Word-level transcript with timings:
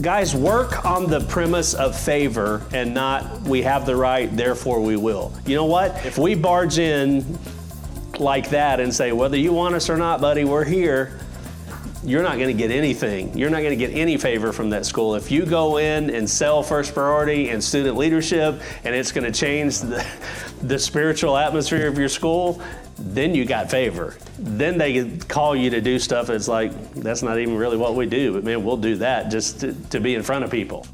guys, 0.00 0.34
work 0.34 0.84
on 0.84 1.10
the 1.10 1.20
premise 1.22 1.74
of 1.74 1.98
favor 1.98 2.62
and 2.72 2.94
not 2.94 3.40
we 3.42 3.62
have 3.62 3.84
the 3.84 3.96
right, 3.96 4.34
therefore 4.36 4.80
we 4.80 4.96
will. 4.96 5.32
You 5.44 5.56
know 5.56 5.64
what? 5.64 6.04
If 6.06 6.18
we 6.18 6.34
barge 6.34 6.78
in 6.78 7.38
like 8.18 8.50
that 8.50 8.80
and 8.80 8.94
say, 8.94 9.12
whether 9.12 9.36
you 9.36 9.52
want 9.52 9.74
us 9.74 9.90
or 9.90 9.96
not, 9.96 10.20
buddy, 10.20 10.44
we're 10.44 10.64
here, 10.64 11.18
you're 12.04 12.22
not 12.22 12.36
going 12.36 12.48
to 12.48 12.54
get 12.54 12.70
anything. 12.70 13.36
You're 13.36 13.50
not 13.50 13.58
going 13.58 13.76
to 13.76 13.86
get 13.86 13.92
any 13.92 14.16
favor 14.16 14.52
from 14.52 14.70
that 14.70 14.86
school. 14.86 15.16
If 15.16 15.30
you 15.32 15.44
go 15.44 15.78
in 15.78 16.10
and 16.10 16.30
sell 16.30 16.62
first 16.62 16.94
priority 16.94 17.50
and 17.50 17.62
student 17.62 17.96
leadership 17.96 18.60
and 18.84 18.94
it's 18.94 19.10
going 19.10 19.30
to 19.30 19.36
change 19.36 19.80
the, 19.80 20.06
the 20.62 20.78
spiritual 20.78 21.36
atmosphere 21.36 21.88
of 21.88 21.98
your 21.98 22.08
school, 22.08 22.62
then 22.98 23.34
you 23.34 23.44
got 23.44 23.70
favor. 23.70 24.16
Then 24.38 24.78
they 24.78 25.16
call 25.28 25.54
you 25.54 25.70
to 25.70 25.80
do 25.80 25.98
stuff 25.98 26.30
It's 26.30 26.48
like, 26.48 26.94
that's 26.94 27.22
not 27.22 27.38
even 27.38 27.56
really 27.56 27.76
what 27.76 27.94
we 27.94 28.06
do, 28.06 28.32
but 28.32 28.44
man, 28.44 28.64
we'll 28.64 28.76
do 28.76 28.96
that 28.96 29.30
just 29.30 29.60
to, 29.60 29.72
to 29.90 30.00
be 30.00 30.14
in 30.14 30.22
front 30.22 30.44
of 30.44 30.50
people. 30.50 30.86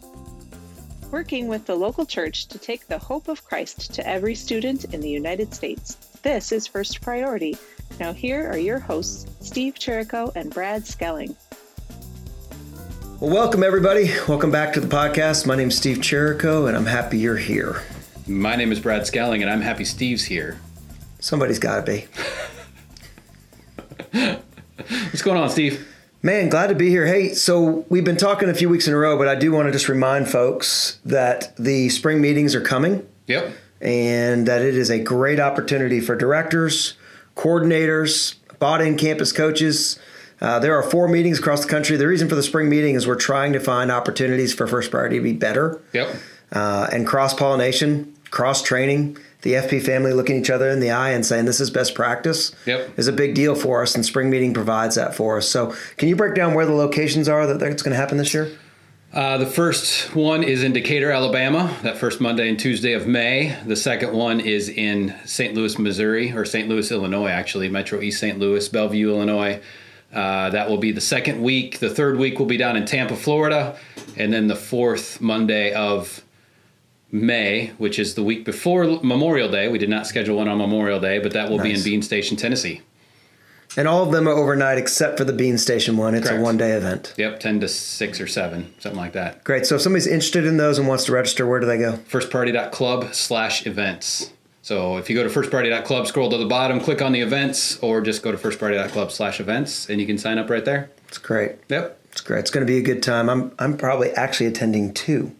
Working 1.10 1.48
with 1.48 1.66
the 1.66 1.76
local 1.76 2.04
church 2.04 2.46
to 2.48 2.58
take 2.58 2.86
the 2.88 2.98
hope 2.98 3.28
of 3.28 3.44
Christ 3.44 3.94
to 3.94 4.06
every 4.06 4.34
student 4.34 4.84
in 4.92 5.00
the 5.00 5.08
United 5.08 5.54
States. 5.54 5.94
This 6.22 6.52
is 6.52 6.66
First 6.66 7.00
Priority 7.00 7.56
now, 8.00 8.12
here 8.12 8.50
are 8.50 8.58
your 8.58 8.80
hosts, 8.80 9.26
Steve 9.40 9.74
Cherico 9.74 10.34
and 10.34 10.52
Brad 10.52 10.86
Skelling. 10.86 11.36
Well, 13.20 13.32
welcome 13.32 13.62
everybody. 13.62 14.10
Welcome 14.28 14.50
back 14.50 14.72
to 14.72 14.80
the 14.80 14.88
podcast. 14.88 15.46
My 15.46 15.54
name 15.54 15.68
is 15.68 15.76
Steve 15.76 15.98
Cherico, 15.98 16.66
and 16.66 16.76
I'm 16.76 16.86
happy 16.86 17.18
you're 17.18 17.36
here. 17.36 17.82
My 18.26 18.56
name 18.56 18.72
is 18.72 18.80
Brad 18.80 19.06
Skelling, 19.06 19.42
and 19.42 19.50
I'm 19.50 19.60
happy 19.60 19.84
Steve's 19.84 20.24
here. 20.24 20.58
Somebody's 21.24 21.58
got 21.58 21.86
to 21.86 21.90
be. 21.90 22.06
What's 25.08 25.22
going 25.22 25.38
on, 25.38 25.48
Steve? 25.48 25.88
Man, 26.20 26.50
glad 26.50 26.66
to 26.66 26.74
be 26.74 26.90
here. 26.90 27.06
Hey, 27.06 27.32
so 27.32 27.86
we've 27.88 28.04
been 28.04 28.18
talking 28.18 28.50
a 28.50 28.54
few 28.54 28.68
weeks 28.68 28.86
in 28.86 28.92
a 28.92 28.98
row, 28.98 29.16
but 29.16 29.26
I 29.26 29.34
do 29.34 29.50
want 29.50 29.66
to 29.66 29.72
just 29.72 29.88
remind 29.88 30.28
folks 30.28 30.98
that 31.02 31.56
the 31.56 31.88
spring 31.88 32.20
meetings 32.20 32.54
are 32.54 32.60
coming. 32.60 33.08
Yep. 33.26 33.54
And 33.80 34.46
that 34.46 34.60
it 34.60 34.76
is 34.76 34.90
a 34.90 34.98
great 34.98 35.40
opportunity 35.40 35.98
for 35.98 36.14
directors, 36.14 36.92
coordinators, 37.36 38.34
bought 38.58 38.82
in 38.82 38.98
campus 38.98 39.32
coaches. 39.32 39.98
Uh, 40.42 40.58
there 40.58 40.78
are 40.78 40.82
four 40.82 41.08
meetings 41.08 41.38
across 41.38 41.62
the 41.62 41.70
country. 41.70 41.96
The 41.96 42.06
reason 42.06 42.28
for 42.28 42.34
the 42.34 42.42
spring 42.42 42.68
meeting 42.68 42.96
is 42.96 43.06
we're 43.06 43.14
trying 43.14 43.54
to 43.54 43.60
find 43.60 43.90
opportunities 43.90 44.52
for 44.52 44.66
First 44.66 44.90
Priority 44.90 45.16
to 45.16 45.22
be 45.22 45.32
better. 45.32 45.80
Yep. 45.94 46.16
Uh, 46.52 46.88
and 46.92 47.06
cross 47.06 47.32
pollination, 47.32 48.14
cross 48.30 48.62
training, 48.62 49.16
the 49.44 49.52
FP 49.52 49.82
family 49.82 50.12
looking 50.12 50.36
each 50.36 50.48
other 50.48 50.70
in 50.70 50.80
the 50.80 50.90
eye 50.90 51.10
and 51.10 51.24
saying 51.24 51.44
this 51.44 51.60
is 51.60 51.70
best 51.70 51.94
practice 51.94 52.54
yep. 52.64 52.98
is 52.98 53.08
a 53.08 53.12
big 53.12 53.34
deal 53.34 53.54
for 53.54 53.82
us, 53.82 53.94
and 53.94 54.04
spring 54.04 54.30
meeting 54.30 54.54
provides 54.54 54.94
that 54.96 55.14
for 55.14 55.36
us. 55.36 55.46
So, 55.46 55.74
can 55.98 56.08
you 56.08 56.16
break 56.16 56.34
down 56.34 56.54
where 56.54 56.64
the 56.64 56.72
locations 56.72 57.28
are 57.28 57.46
that 57.46 57.60
that's 57.60 57.82
going 57.82 57.92
to 57.92 57.96
happen 57.96 58.16
this 58.16 58.32
year? 58.32 58.50
Uh, 59.12 59.36
the 59.36 59.46
first 59.46 60.14
one 60.16 60.42
is 60.42 60.64
in 60.64 60.72
Decatur, 60.72 61.10
Alabama, 61.10 61.76
that 61.82 61.98
first 61.98 62.20
Monday 62.20 62.48
and 62.48 62.58
Tuesday 62.58 62.94
of 62.94 63.06
May. 63.06 63.56
The 63.64 63.76
second 63.76 64.12
one 64.12 64.40
is 64.40 64.68
in 64.70 65.14
St. 65.24 65.54
Louis, 65.54 65.78
Missouri, 65.78 66.32
or 66.32 66.44
St. 66.44 66.66
Louis, 66.68 66.90
Illinois, 66.90 67.28
actually, 67.28 67.68
Metro 67.68 68.00
East 68.00 68.18
St. 68.18 68.38
Louis, 68.38 68.66
Belleville, 68.68 69.10
Illinois. 69.10 69.60
Uh, 70.12 70.50
that 70.50 70.68
will 70.70 70.78
be 70.78 70.90
the 70.90 71.00
second 71.00 71.42
week. 71.42 71.80
The 71.80 71.90
third 71.90 72.18
week 72.18 72.38
will 72.38 72.46
be 72.46 72.56
down 72.56 72.76
in 72.76 72.86
Tampa, 72.86 73.14
Florida. 73.14 73.76
And 74.16 74.32
then 74.32 74.48
the 74.48 74.56
fourth 74.56 75.20
Monday 75.20 75.72
of 75.74 76.24
May, 77.14 77.68
which 77.78 78.00
is 78.00 78.16
the 78.16 78.24
week 78.24 78.44
before 78.44 78.84
Memorial 79.02 79.48
Day. 79.48 79.68
We 79.68 79.78
did 79.78 79.88
not 79.88 80.04
schedule 80.04 80.38
one 80.38 80.48
on 80.48 80.58
Memorial 80.58 80.98
Day, 80.98 81.20
but 81.20 81.32
that 81.32 81.48
will 81.48 81.58
nice. 81.58 81.66
be 81.66 81.74
in 81.74 81.82
Bean 81.84 82.02
Station, 82.02 82.36
Tennessee. 82.36 82.82
And 83.76 83.86
all 83.86 84.02
of 84.02 84.10
them 84.10 84.26
are 84.26 84.32
overnight 84.32 84.78
except 84.78 85.16
for 85.16 85.24
the 85.24 85.32
Bean 85.32 85.56
Station 85.56 85.96
one. 85.96 86.16
It's 86.16 86.26
Correct. 86.26 86.40
a 86.40 86.44
one 86.44 86.56
day 86.56 86.72
event. 86.72 87.14
Yep, 87.16 87.38
10 87.38 87.60
to 87.60 87.68
6 87.68 88.20
or 88.20 88.26
7, 88.26 88.74
something 88.80 88.98
like 88.98 89.12
that. 89.12 89.44
Great. 89.44 89.64
So 89.64 89.76
if 89.76 89.82
somebody's 89.82 90.08
interested 90.08 90.44
in 90.44 90.56
those 90.56 90.76
and 90.76 90.88
wants 90.88 91.04
to 91.04 91.12
register, 91.12 91.46
where 91.46 91.60
do 91.60 91.66
they 91.66 91.78
go? 91.78 91.92
Firstpriority.club 92.08 93.14
slash 93.14 93.64
events. 93.64 94.32
So 94.62 94.96
if 94.96 95.08
you 95.08 95.14
go 95.14 95.22
to 95.22 95.28
firstpriority.club, 95.28 96.08
scroll 96.08 96.30
to 96.30 96.36
the 96.36 96.46
bottom, 96.46 96.80
click 96.80 97.00
on 97.00 97.12
the 97.12 97.20
events, 97.20 97.78
or 97.78 98.00
just 98.00 98.24
go 98.24 98.32
to 98.32 98.38
firstpriority.club 98.38 99.12
slash 99.12 99.38
events 99.38 99.88
and 99.88 100.00
you 100.00 100.06
can 100.06 100.18
sign 100.18 100.38
up 100.38 100.50
right 100.50 100.64
there. 100.64 100.90
It's 101.06 101.18
great. 101.18 101.56
Yep. 101.68 102.00
It's 102.10 102.20
great. 102.20 102.40
It's 102.40 102.50
going 102.50 102.66
to 102.66 102.72
be 102.72 102.78
a 102.78 102.82
good 102.82 103.04
time. 103.04 103.30
I'm, 103.30 103.52
I'm 103.58 103.76
probably 103.76 104.10
actually 104.12 104.46
attending 104.46 104.92
two. 104.92 105.32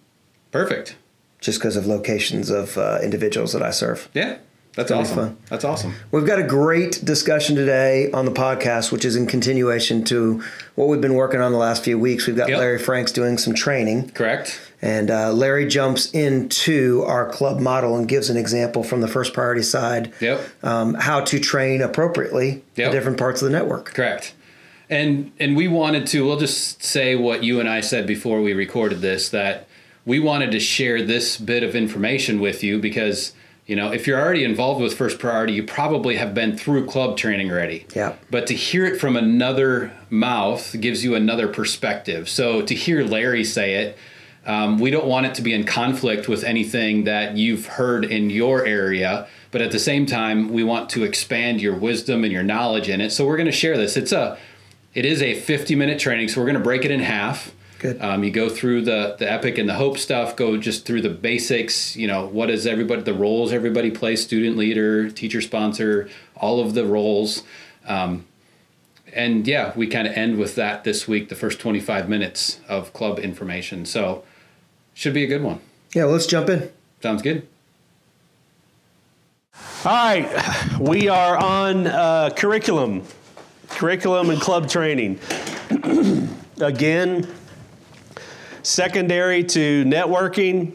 Perfect. 0.53 0.97
Just 1.45 1.59
because 1.59 1.77
of 1.77 1.87
locations 1.87 2.49
of 2.49 2.79
uh, 2.79 2.99
individuals 3.03 3.53
that 3.53 3.63
I 3.63 3.71
serve. 3.71 4.09
Yeah. 4.15 4.39
That's 4.77 4.91
awesome. 4.91 5.39
That's 5.49 5.65
awesome. 5.65 5.95
We've 6.11 6.27
got 6.27 6.41
a 6.41 6.43
great 6.43 7.05
discussion 7.05 7.55
today 7.55 8.11
on 8.11 8.25
the 8.25 8.33
podcast, 8.33 8.91
which 8.91 9.05
is 9.05 9.15
in 9.15 9.27
continuation 9.27 10.05
to 10.07 10.43
what 10.75 10.89
we've 10.89 11.01
been 11.01 11.15
working 11.15 11.41
on 11.41 11.53
the 11.53 11.59
last 11.59 11.85
few 11.85 11.97
weeks. 11.97 12.27
We've 12.27 12.37
got 12.37 12.49
yep. 12.49 12.59
Larry 12.59 12.79
Franks 12.79 13.13
doing 13.13 13.39
some 13.39 13.55
training. 13.55 14.11
Correct. 14.11 14.61
And 14.83 15.11
uh, 15.11 15.33
Larry 15.33 15.69
jumps 15.69 16.11
into 16.11 17.05
our 17.07 17.29
club 17.29 17.61
model 17.61 17.97
and 17.97 18.09
gives 18.09 18.31
an 18.31 18.37
example 18.37 18.83
from 18.83 19.01
the 19.01 19.07
first 19.07 19.33
priority 19.33 19.63
side. 19.63 20.13
Yep. 20.21 20.41
Um, 20.65 20.95
how 20.95 21.21
to 21.21 21.39
train 21.39 21.81
appropriately 21.81 22.65
yep. 22.75 22.91
different 22.91 23.17
parts 23.17 23.43
of 23.43 23.47
the 23.51 23.57
network. 23.57 23.95
Correct. 23.95 24.35
And 24.91 25.31
and 25.39 25.57
we 25.57 25.69
wanted 25.69 26.07
to. 26.09 26.27
We'll 26.27 26.39
just 26.39 26.83
say 26.83 27.15
what 27.15 27.45
you 27.45 27.61
and 27.61 27.69
I 27.69 27.81
said 27.81 28.07
before 28.07 28.43
we 28.43 28.53
recorded 28.53 29.01
this 29.01 29.29
that 29.29 29.69
we 30.05 30.19
wanted 30.19 30.51
to 30.53 30.61
share 30.61 31.03
this 31.03 31.37
bit 31.37 31.63
of 31.63 31.75
information 31.75 32.41
with 32.41 32.63
you 32.63 32.79
because 32.79 33.33
you 33.67 33.77
know, 33.77 33.93
if 33.93 34.07
you're 34.07 34.21
already 34.21 34.45
involved 34.45 34.83
with 34.83 34.95
First 34.95 35.19
Priority, 35.19 35.55
you 35.55 35.63
probably 35.63 36.17
have 36.17 36.35
been 36.35 36.57
through 36.57 36.87
club 36.87 37.17
training 37.17 37.51
already. 37.51 37.87
Yeah. 37.95 38.15
But 38.31 38.47
to 38.49 38.55
hear 38.55 38.85
it 38.85 39.01
from 39.01 39.17
another 39.17 39.91
mouth 40.11 40.79
gives 40.79 41.03
you 41.03 41.15
another 41.15 41.49
perspective. 41.49 42.29
So 42.29 42.61
to 42.61 42.75
hear 42.75 43.05
Larry 43.05 43.43
say 43.43 43.77
it, 43.77 43.99
um, 44.45 44.79
we 44.79 44.91
don't 44.91 45.07
want 45.07 45.25
it 45.25 45.35
to 45.37 45.43
be 45.43 45.55
in 45.55 45.65
conflict 45.65 46.29
with 46.29 46.45
anything 46.45 47.05
that 47.05 47.39
you've 47.39 47.65
heard 47.65 48.05
in 48.05 48.29
your 48.29 48.67
area. 48.67 49.27
But 49.51 49.63
at 49.63 49.73
the 49.73 49.79
same 49.79 50.05
time, 50.05 50.51
we 50.53 50.63
want 50.63 50.91
to 50.91 51.05
expand 51.05 51.63
your 51.63 51.75
wisdom 51.75 52.23
and 52.23 52.33
your 52.33 52.43
knowledge 52.43 52.91
in 52.91 53.01
it. 53.01 53.13
So 53.13 53.25
we're 53.25 53.39
going 53.39 53.47
to 53.47 53.53
share 53.53 53.79
this. 53.79 53.97
It's 53.97 54.13
a, 54.13 54.37
it 54.93 55.07
is 55.07 55.23
a 55.23 55.35
50 55.35 55.75
minute 55.75 55.99
training. 55.99 56.29
So 56.29 56.41
we're 56.43 56.49
going 56.49 56.59
to 56.59 56.65
break 56.65 56.85
it 56.85 56.91
in 56.91 57.01
half. 57.01 57.55
Good. 57.85 58.01
Um, 58.01 58.25
you 58.25 58.31
go 58.31 58.49
through 58.49 58.81
the 58.81 59.15
the 59.19 59.31
epic 59.31 59.59
and 59.59 59.69
the 59.69 59.75
hope 59.75 59.99
stuff. 59.99 60.37
Go 60.37 60.57
just 60.57 60.87
through 60.87 61.03
the 61.03 61.11
basics. 61.11 61.95
You 61.95 62.07
know 62.07 62.25
what 62.25 62.49
is 62.49 62.67
everybody 62.67 63.03
the 63.03 63.13
roles 63.13 63.53
everybody 63.53 63.91
plays: 63.91 64.23
student 64.23 64.57
leader, 64.57 65.11
teacher 65.11 65.43
sponsor, 65.43 66.09
all 66.35 66.61
of 66.61 66.73
the 66.73 66.87
roles. 66.87 67.43
Um, 67.87 68.25
and 69.13 69.47
yeah, 69.47 69.75
we 69.77 69.87
kind 69.87 70.07
of 70.07 70.15
end 70.15 70.39
with 70.39 70.55
that 70.55 70.85
this 70.85 71.07
week. 71.07 71.29
The 71.29 71.35
first 71.35 71.61
twenty 71.61 71.79
five 71.79 72.09
minutes 72.09 72.59
of 72.71 72.95
club 72.95 73.19
information. 73.19 73.85
So 73.85 74.25
should 74.95 75.13
be 75.13 75.23
a 75.25 75.27
good 75.27 75.43
one. 75.43 75.61
Yeah, 75.93 76.05
let's 76.05 76.25
jump 76.25 76.49
in. 76.49 76.71
Sounds 77.03 77.21
good. 77.21 77.47
All 79.85 79.93
right, 79.93 80.81
we 80.81 81.09
are 81.09 81.37
on 81.37 81.87
uh, 81.87 82.31
curriculum, 82.35 83.03
curriculum 83.69 84.31
and 84.31 84.41
club 84.41 84.71
training. 84.71 85.21
Again, 86.61 87.29
Secondary 88.65 89.45
to 89.45 89.85
networking, 89.85 90.73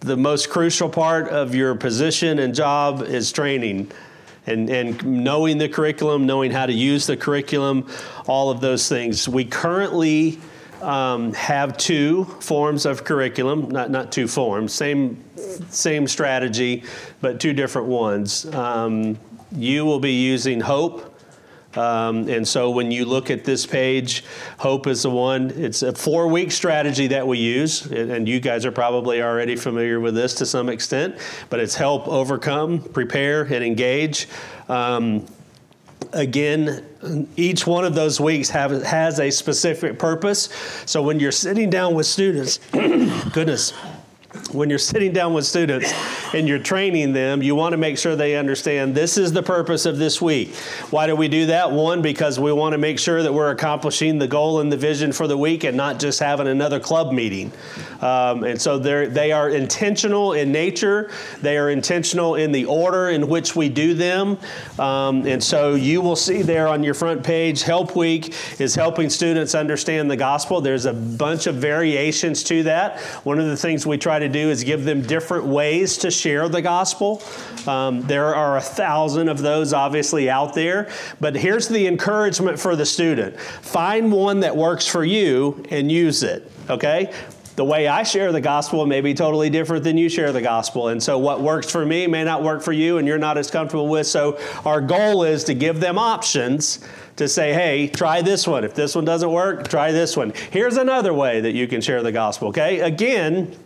the 0.00 0.16
most 0.16 0.48
crucial 0.48 0.88
part 0.88 1.28
of 1.28 1.54
your 1.54 1.74
position 1.74 2.38
and 2.38 2.54
job 2.54 3.02
is 3.02 3.30
training 3.30 3.92
and, 4.46 4.70
and 4.70 5.04
knowing 5.04 5.58
the 5.58 5.68
curriculum, 5.68 6.24
knowing 6.24 6.50
how 6.50 6.64
to 6.64 6.72
use 6.72 7.06
the 7.06 7.14
curriculum, 7.14 7.86
all 8.26 8.50
of 8.50 8.62
those 8.62 8.88
things. 8.88 9.28
We 9.28 9.44
currently 9.44 10.38
um, 10.80 11.34
have 11.34 11.76
two 11.76 12.24
forms 12.40 12.86
of 12.86 13.04
curriculum, 13.04 13.68
not, 13.68 13.90
not 13.90 14.10
two 14.10 14.26
forms, 14.26 14.72
same, 14.72 15.22
same 15.68 16.08
strategy, 16.08 16.84
but 17.20 17.38
two 17.38 17.52
different 17.52 17.86
ones. 17.86 18.46
Um, 18.54 19.18
you 19.54 19.84
will 19.84 20.00
be 20.00 20.12
using 20.12 20.58
HOPE 20.58 21.13
um, 21.76 22.28
and 22.28 22.46
so 22.46 22.70
when 22.70 22.90
you 22.90 23.04
look 23.04 23.30
at 23.30 23.44
this 23.44 23.66
page, 23.66 24.24
Hope 24.58 24.86
is 24.86 25.02
the 25.02 25.10
one. 25.10 25.50
It's 25.50 25.82
a 25.82 25.92
four 25.92 26.28
week 26.28 26.52
strategy 26.52 27.08
that 27.08 27.26
we 27.26 27.38
use. 27.38 27.86
And 27.86 28.28
you 28.28 28.40
guys 28.40 28.64
are 28.64 28.72
probably 28.72 29.22
already 29.22 29.56
familiar 29.56 30.00
with 30.00 30.14
this 30.14 30.34
to 30.34 30.46
some 30.46 30.68
extent, 30.68 31.16
but 31.50 31.60
it's 31.60 31.74
help 31.74 32.06
overcome, 32.08 32.80
prepare, 32.80 33.42
and 33.42 33.64
engage. 33.64 34.28
Um, 34.68 35.26
again, 36.12 36.86
each 37.36 37.66
one 37.66 37.84
of 37.84 37.94
those 37.94 38.20
weeks 38.20 38.48
have, 38.50 38.82
has 38.82 39.20
a 39.20 39.30
specific 39.30 39.98
purpose. 39.98 40.48
So 40.86 41.02
when 41.02 41.20
you're 41.20 41.32
sitting 41.32 41.70
down 41.70 41.94
with 41.94 42.06
students, 42.06 42.58
goodness, 42.72 43.72
when 44.52 44.70
you're 44.70 44.78
sitting 44.78 45.12
down 45.12 45.34
with 45.34 45.46
students, 45.46 45.92
and 46.34 46.48
you're 46.48 46.58
training 46.58 47.12
them, 47.12 47.42
you 47.42 47.54
want 47.54 47.72
to 47.72 47.76
make 47.76 47.96
sure 47.96 48.16
they 48.16 48.36
understand 48.36 48.94
this 48.94 49.16
is 49.16 49.32
the 49.32 49.42
purpose 49.42 49.86
of 49.86 49.98
this 49.98 50.20
week. 50.20 50.54
Why 50.90 51.06
do 51.06 51.14
we 51.14 51.28
do 51.28 51.46
that? 51.46 51.70
One, 51.70 52.02
because 52.02 52.40
we 52.40 52.52
want 52.52 52.72
to 52.72 52.78
make 52.78 52.98
sure 52.98 53.22
that 53.22 53.32
we're 53.32 53.50
accomplishing 53.50 54.18
the 54.18 54.26
goal 54.26 54.60
and 54.60 54.70
the 54.70 54.76
vision 54.76 55.12
for 55.12 55.28
the 55.28 55.38
week 55.38 55.62
and 55.64 55.76
not 55.76 56.00
just 56.00 56.18
having 56.18 56.48
another 56.48 56.80
club 56.80 57.12
meeting. 57.12 57.52
Um, 58.02 58.42
and 58.42 58.60
so 58.60 58.78
they 58.78 59.32
are 59.32 59.48
intentional 59.48 60.32
in 60.32 60.50
nature, 60.50 61.10
they 61.40 61.56
are 61.56 61.70
intentional 61.70 62.34
in 62.34 62.50
the 62.50 62.64
order 62.64 63.10
in 63.10 63.28
which 63.28 63.54
we 63.54 63.68
do 63.68 63.94
them. 63.94 64.36
Um, 64.78 65.26
and 65.26 65.42
so 65.42 65.76
you 65.76 66.00
will 66.00 66.16
see 66.16 66.42
there 66.42 66.66
on 66.66 66.82
your 66.82 66.94
front 66.94 67.22
page, 67.22 67.62
Help 67.62 67.94
Week 67.94 68.34
is 68.58 68.74
helping 68.74 69.08
students 69.08 69.54
understand 69.54 70.10
the 70.10 70.16
gospel. 70.16 70.60
There's 70.60 70.86
a 70.86 70.92
bunch 70.92 71.46
of 71.46 71.54
variations 71.54 72.42
to 72.44 72.64
that. 72.64 73.00
One 73.24 73.38
of 73.38 73.46
the 73.46 73.56
things 73.56 73.86
we 73.86 73.98
try 73.98 74.18
to 74.18 74.28
do 74.28 74.50
is 74.50 74.64
give 74.64 74.84
them 74.84 75.02
different 75.02 75.44
ways 75.46 75.96
to 75.98 76.10
share 76.10 76.23
the 76.24 76.62
gospel. 76.62 77.22
Um, 77.66 78.02
there 78.02 78.34
are 78.34 78.56
a 78.56 78.60
thousand 78.60 79.28
of 79.28 79.38
those 79.38 79.72
obviously 79.72 80.30
out 80.30 80.54
there, 80.54 80.90
but 81.20 81.36
here's 81.36 81.68
the 81.68 81.86
encouragement 81.86 82.58
for 82.58 82.76
the 82.76 82.86
student 82.86 83.38
find 83.38 84.10
one 84.10 84.40
that 84.40 84.56
works 84.56 84.86
for 84.86 85.04
you 85.04 85.62
and 85.70 85.92
use 85.92 86.22
it. 86.22 86.50
Okay? 86.70 87.12
the 87.56 87.64
way 87.64 87.86
I 87.86 88.02
share 88.02 88.32
the 88.32 88.40
gospel 88.40 88.84
may 88.84 89.00
be 89.00 89.14
totally 89.14 89.48
different 89.48 89.84
than 89.84 89.96
you 89.96 90.08
share 90.08 90.32
the 90.32 90.42
gospel. 90.42 90.88
And 90.88 91.00
so 91.00 91.18
what 91.18 91.40
works 91.40 91.70
for 91.70 91.86
me 91.86 92.06
may 92.06 92.24
not 92.24 92.42
work 92.42 92.62
for 92.62 92.72
you 92.72 92.98
and 92.98 93.06
you're 93.06 93.18
not 93.18 93.38
as 93.38 93.50
comfortable 93.50 93.86
with. 93.86 94.06
So 94.06 94.40
our 94.64 94.80
goal 94.80 95.22
is 95.22 95.44
to 95.44 95.54
give 95.54 95.78
them 95.78 95.96
options 95.96 96.80
to 97.16 97.28
say, 97.28 97.52
hey, 97.52 97.86
try 97.86 98.22
this 98.22 98.46
one. 98.46 98.64
If 98.64 98.74
this 98.74 98.96
one 98.96 99.04
doesn't 99.04 99.30
work, 99.30 99.68
try 99.68 99.92
this 99.92 100.16
one. 100.16 100.32
Here's 100.50 100.76
another 100.76 101.14
way 101.14 101.40
that 101.42 101.52
you 101.52 101.68
can 101.68 101.80
share 101.80 102.02
the 102.02 102.10
gospel, 102.10 102.48
okay? 102.48 102.80
Again, 102.80 103.56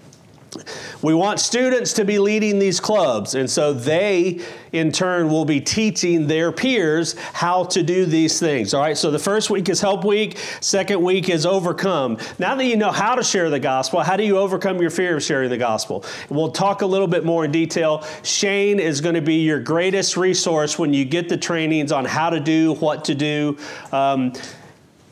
we 1.02 1.14
want 1.14 1.40
students 1.40 1.92
to 1.94 2.04
be 2.04 2.18
leading 2.18 2.58
these 2.58 2.80
clubs, 2.80 3.34
and 3.34 3.48
so 3.48 3.72
they, 3.72 4.40
in 4.72 4.90
turn, 4.90 5.28
will 5.28 5.44
be 5.44 5.60
teaching 5.60 6.26
their 6.26 6.50
peers 6.50 7.16
how 7.18 7.64
to 7.64 7.82
do 7.82 8.06
these 8.06 8.40
things. 8.40 8.74
All 8.74 8.82
right, 8.82 8.96
so 8.96 9.10
the 9.10 9.18
first 9.18 9.50
week 9.50 9.68
is 9.68 9.80
Help 9.80 10.04
Week, 10.04 10.38
second 10.60 11.02
week 11.02 11.28
is 11.28 11.46
Overcome. 11.46 12.18
Now 12.38 12.54
that 12.54 12.64
you 12.64 12.76
know 12.76 12.90
how 12.90 13.14
to 13.14 13.22
share 13.22 13.50
the 13.50 13.60
gospel, 13.60 14.00
how 14.02 14.16
do 14.16 14.24
you 14.24 14.38
overcome 14.38 14.80
your 14.80 14.90
fear 14.90 15.16
of 15.16 15.22
sharing 15.22 15.50
the 15.50 15.58
gospel? 15.58 16.04
We'll 16.28 16.50
talk 16.50 16.82
a 16.82 16.86
little 16.86 17.08
bit 17.08 17.24
more 17.24 17.44
in 17.44 17.52
detail. 17.52 18.04
Shane 18.22 18.80
is 18.80 19.00
going 19.00 19.14
to 19.14 19.22
be 19.22 19.36
your 19.36 19.60
greatest 19.60 20.16
resource 20.16 20.78
when 20.78 20.92
you 20.92 21.04
get 21.04 21.28
the 21.28 21.36
trainings 21.36 21.92
on 21.92 22.04
how 22.04 22.30
to 22.30 22.40
do, 22.40 22.74
what 22.74 23.04
to 23.04 23.14
do. 23.14 23.56
Um, 23.92 24.32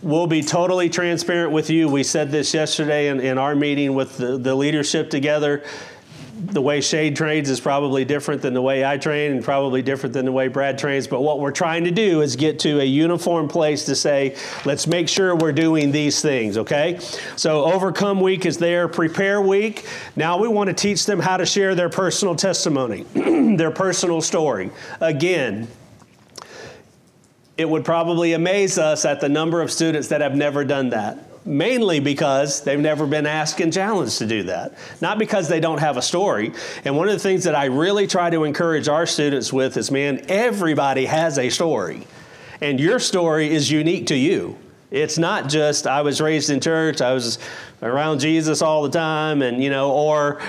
We'll 0.07 0.29
be 0.29 0.41
totally 0.41 0.89
transparent 0.89 1.51
with 1.51 1.69
you. 1.69 1.89
We 1.89 2.05
said 2.05 2.31
this 2.31 2.55
yesterday 2.55 3.09
in, 3.09 3.19
in 3.19 3.39
our 3.39 3.57
meeting 3.57 3.93
with 3.97 4.17
the, 4.19 4.39
the 4.39 4.55
leadership 4.55 5.11
together 5.11 5.65
the 6.39 6.63
way 6.63 6.81
Shane 6.81 7.13
trains 7.13 7.51
is 7.51 7.59
probably 7.59 8.05
different 8.05 8.41
than 8.41 8.55
the 8.55 8.63
way 8.63 8.85
I 8.85 8.99
train 8.99 9.33
and 9.33 9.43
probably 9.43 9.83
different 9.83 10.13
than 10.13 10.27
the 10.27 10.31
way 10.31 10.47
Brad 10.47 10.79
trains. 10.79 11.09
But 11.09 11.23
what 11.23 11.41
we're 11.41 11.51
trying 11.51 11.83
to 11.85 11.91
do 11.91 12.21
is 12.21 12.37
get 12.37 12.61
to 12.61 12.79
a 12.81 12.85
uniform 12.85 13.49
place 13.49 13.87
to 13.87 13.97
say, 13.97 14.37
let's 14.65 14.87
make 14.87 15.09
sure 15.09 15.35
we're 15.35 15.51
doing 15.51 15.91
these 15.91 16.21
things, 16.21 16.57
okay? 16.57 17.01
So, 17.35 17.65
Overcome 17.65 18.21
Week 18.21 18.47
is 18.47 18.59
there, 18.59 18.87
Prepare 18.87 19.41
Week. 19.41 19.87
Now 20.15 20.39
we 20.39 20.47
want 20.47 20.69
to 20.69 20.75
teach 20.75 21.05
them 21.05 21.19
how 21.19 21.37
to 21.37 21.47
share 21.47 21.75
their 21.75 21.89
personal 21.89 22.37
testimony, 22.37 23.03
their 23.57 23.73
personal 23.73 24.21
story. 24.21 24.71
Again, 25.01 25.67
it 27.57 27.69
would 27.69 27.85
probably 27.85 28.35
amaze 28.35 28.79
us 28.79 29.05
at 29.05 29.21
the 29.21 29.29
number 29.29 29.63
of 29.63 29.71
students 29.71 30.09
that 30.09 30.21
have 30.21 30.35
never 30.35 30.65
done 30.65 30.91
that. 30.91 31.19
Mainly 31.47 32.01
because 32.01 32.63
they've 32.63 32.79
never 32.79 33.07
been 33.07 33.25
asked 33.25 33.61
and 33.61 33.73
challenged 33.73 34.19
to 34.19 34.27
do 34.27 34.43
that. 34.45 34.77
Not 35.01 35.19
because 35.19 35.49
they 35.49 35.61
don't 35.61 35.79
have 35.79 35.97
a 35.97 36.03
story. 36.03 36.53
And 36.85 36.97
one 36.97 37.09
of 37.09 37.15
the 37.15 37.21
things 37.21 37.45
that 37.45 37.55
I 37.55 37.67
really 37.67 38.09
try 38.09 38.31
to 38.31 38.43
encourage 38.43 38.89
our 38.89 39.07
students 39.07 39.53
with 39.53 39.77
is 39.77 39.91
man, 39.91 40.25
everybody 40.29 41.07
has 41.07 41.39
a 41.39 41.49
story. 41.49 42.07
And 42.61 42.81
your 42.81 42.99
story 42.99 43.49
is 43.49 43.71
unique 43.71 44.07
to 44.09 44.17
you. 44.17 44.59
It's 44.91 45.19
not 45.19 45.49
just 45.49 45.87
I 45.87 46.03
was 46.03 46.21
raised 46.21 46.51
in 46.51 46.61
church, 46.61 47.01
I 47.01 47.13
was 47.13 47.39
around 47.83 48.21
Jesus 48.21 48.63
all 48.63 48.83
the 48.83 48.91
time, 48.91 49.43
and 49.43 49.63
you 49.63 49.69
know, 49.69 49.93
or 49.93 50.41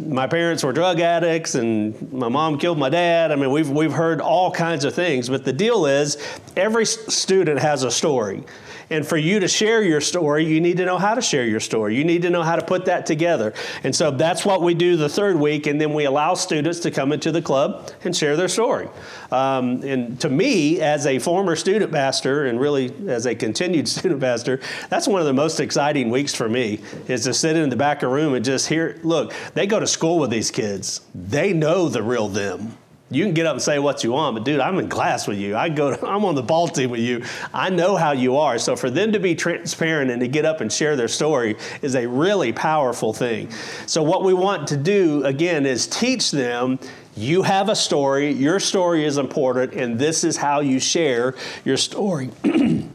my 0.00 0.26
parents 0.26 0.62
were 0.62 0.72
drug 0.72 1.00
addicts 1.00 1.54
and 1.54 2.12
my 2.12 2.28
mom 2.28 2.58
killed 2.58 2.78
my 2.78 2.88
dad. 2.88 3.32
I 3.32 3.36
mean, 3.36 3.50
we've, 3.50 3.70
we've 3.70 3.92
heard 3.92 4.20
all 4.20 4.50
kinds 4.50 4.84
of 4.84 4.94
things, 4.94 5.28
but 5.28 5.44
the 5.44 5.52
deal 5.52 5.86
is 5.86 6.16
every 6.56 6.86
student 6.86 7.60
has 7.60 7.82
a 7.82 7.90
story. 7.90 8.44
And 8.90 9.06
for 9.06 9.16
you 9.16 9.40
to 9.40 9.48
share 9.48 9.82
your 9.82 10.00
story, 10.00 10.44
you 10.44 10.60
need 10.60 10.76
to 10.76 10.84
know 10.84 10.98
how 10.98 11.14
to 11.14 11.22
share 11.22 11.44
your 11.44 11.60
story. 11.60 11.96
You 11.96 12.04
need 12.04 12.22
to 12.22 12.30
know 12.30 12.42
how 12.42 12.56
to 12.56 12.64
put 12.64 12.84
that 12.84 13.06
together. 13.06 13.52
And 13.82 13.94
so 13.94 14.10
that's 14.10 14.44
what 14.44 14.62
we 14.62 14.74
do 14.74 14.96
the 14.96 15.08
third 15.08 15.36
week. 15.36 15.66
And 15.66 15.80
then 15.80 15.92
we 15.92 16.04
allow 16.04 16.34
students 16.34 16.80
to 16.80 16.90
come 16.90 17.12
into 17.12 17.32
the 17.32 17.42
club 17.42 17.90
and 18.04 18.16
share 18.16 18.36
their 18.36 18.48
story. 18.48 18.88
Um, 19.32 19.82
and 19.82 20.20
to 20.20 20.30
me, 20.30 20.80
as 20.80 21.06
a 21.06 21.18
former 21.18 21.56
student 21.56 21.90
pastor 21.90 22.46
and 22.46 22.60
really 22.60 22.92
as 23.08 23.26
a 23.26 23.34
continued 23.34 23.88
student 23.96 24.20
pastor, 24.20 24.60
that's 24.88 25.08
one 25.08 25.20
of 25.20 25.26
the 25.26 25.32
most 25.32 25.58
exciting 25.58 26.10
weeks 26.10 26.34
for 26.34 26.48
me 26.48 26.80
is 27.08 27.24
to 27.24 27.34
sit 27.34 27.56
in 27.56 27.68
the 27.70 27.76
back 27.76 27.98
of 27.98 28.10
the 28.10 28.14
room 28.14 28.34
and 28.34 28.44
just 28.44 28.68
hear 28.68 29.00
look, 29.02 29.34
they 29.54 29.66
go 29.66 29.80
to 29.80 29.86
school 29.86 30.18
with 30.18 30.30
these 30.30 30.50
kids, 30.50 31.00
they 31.14 31.52
know 31.52 31.88
the 31.88 32.02
real 32.02 32.28
them 32.28 32.76
you 33.08 33.24
can 33.24 33.34
get 33.34 33.46
up 33.46 33.52
and 33.52 33.62
say 33.62 33.78
what 33.78 34.02
you 34.02 34.12
want, 34.12 34.34
but 34.34 34.44
dude, 34.44 34.58
I'm 34.58 34.78
in 34.78 34.88
class 34.88 35.28
with 35.28 35.38
you. 35.38 35.56
I 35.56 35.68
go, 35.68 35.94
to, 35.94 36.06
I'm 36.08 36.24
on 36.24 36.34
the 36.34 36.42
ball 36.42 36.66
team 36.66 36.90
with 36.90 37.00
you. 37.00 37.24
I 37.54 37.70
know 37.70 37.96
how 37.96 38.12
you 38.12 38.36
are. 38.36 38.58
So 38.58 38.74
for 38.74 38.90
them 38.90 39.12
to 39.12 39.20
be 39.20 39.34
transparent 39.34 40.10
and 40.10 40.20
to 40.20 40.28
get 40.28 40.44
up 40.44 40.60
and 40.60 40.72
share 40.72 40.96
their 40.96 41.08
story 41.08 41.56
is 41.82 41.94
a 41.94 42.06
really 42.06 42.52
powerful 42.52 43.12
thing. 43.12 43.50
So 43.86 44.02
what 44.02 44.24
we 44.24 44.34
want 44.34 44.66
to 44.68 44.76
do 44.76 45.24
again 45.24 45.66
is 45.66 45.86
teach 45.86 46.30
them 46.30 46.78
you 47.16 47.42
have 47.42 47.70
a 47.70 47.76
story, 47.76 48.30
your 48.30 48.60
story 48.60 49.04
is 49.04 49.16
important, 49.16 49.72
and 49.72 49.98
this 49.98 50.22
is 50.22 50.36
how 50.36 50.60
you 50.60 50.78
share 50.78 51.34
your 51.64 51.78
story. 51.78 52.30
and 52.44 52.90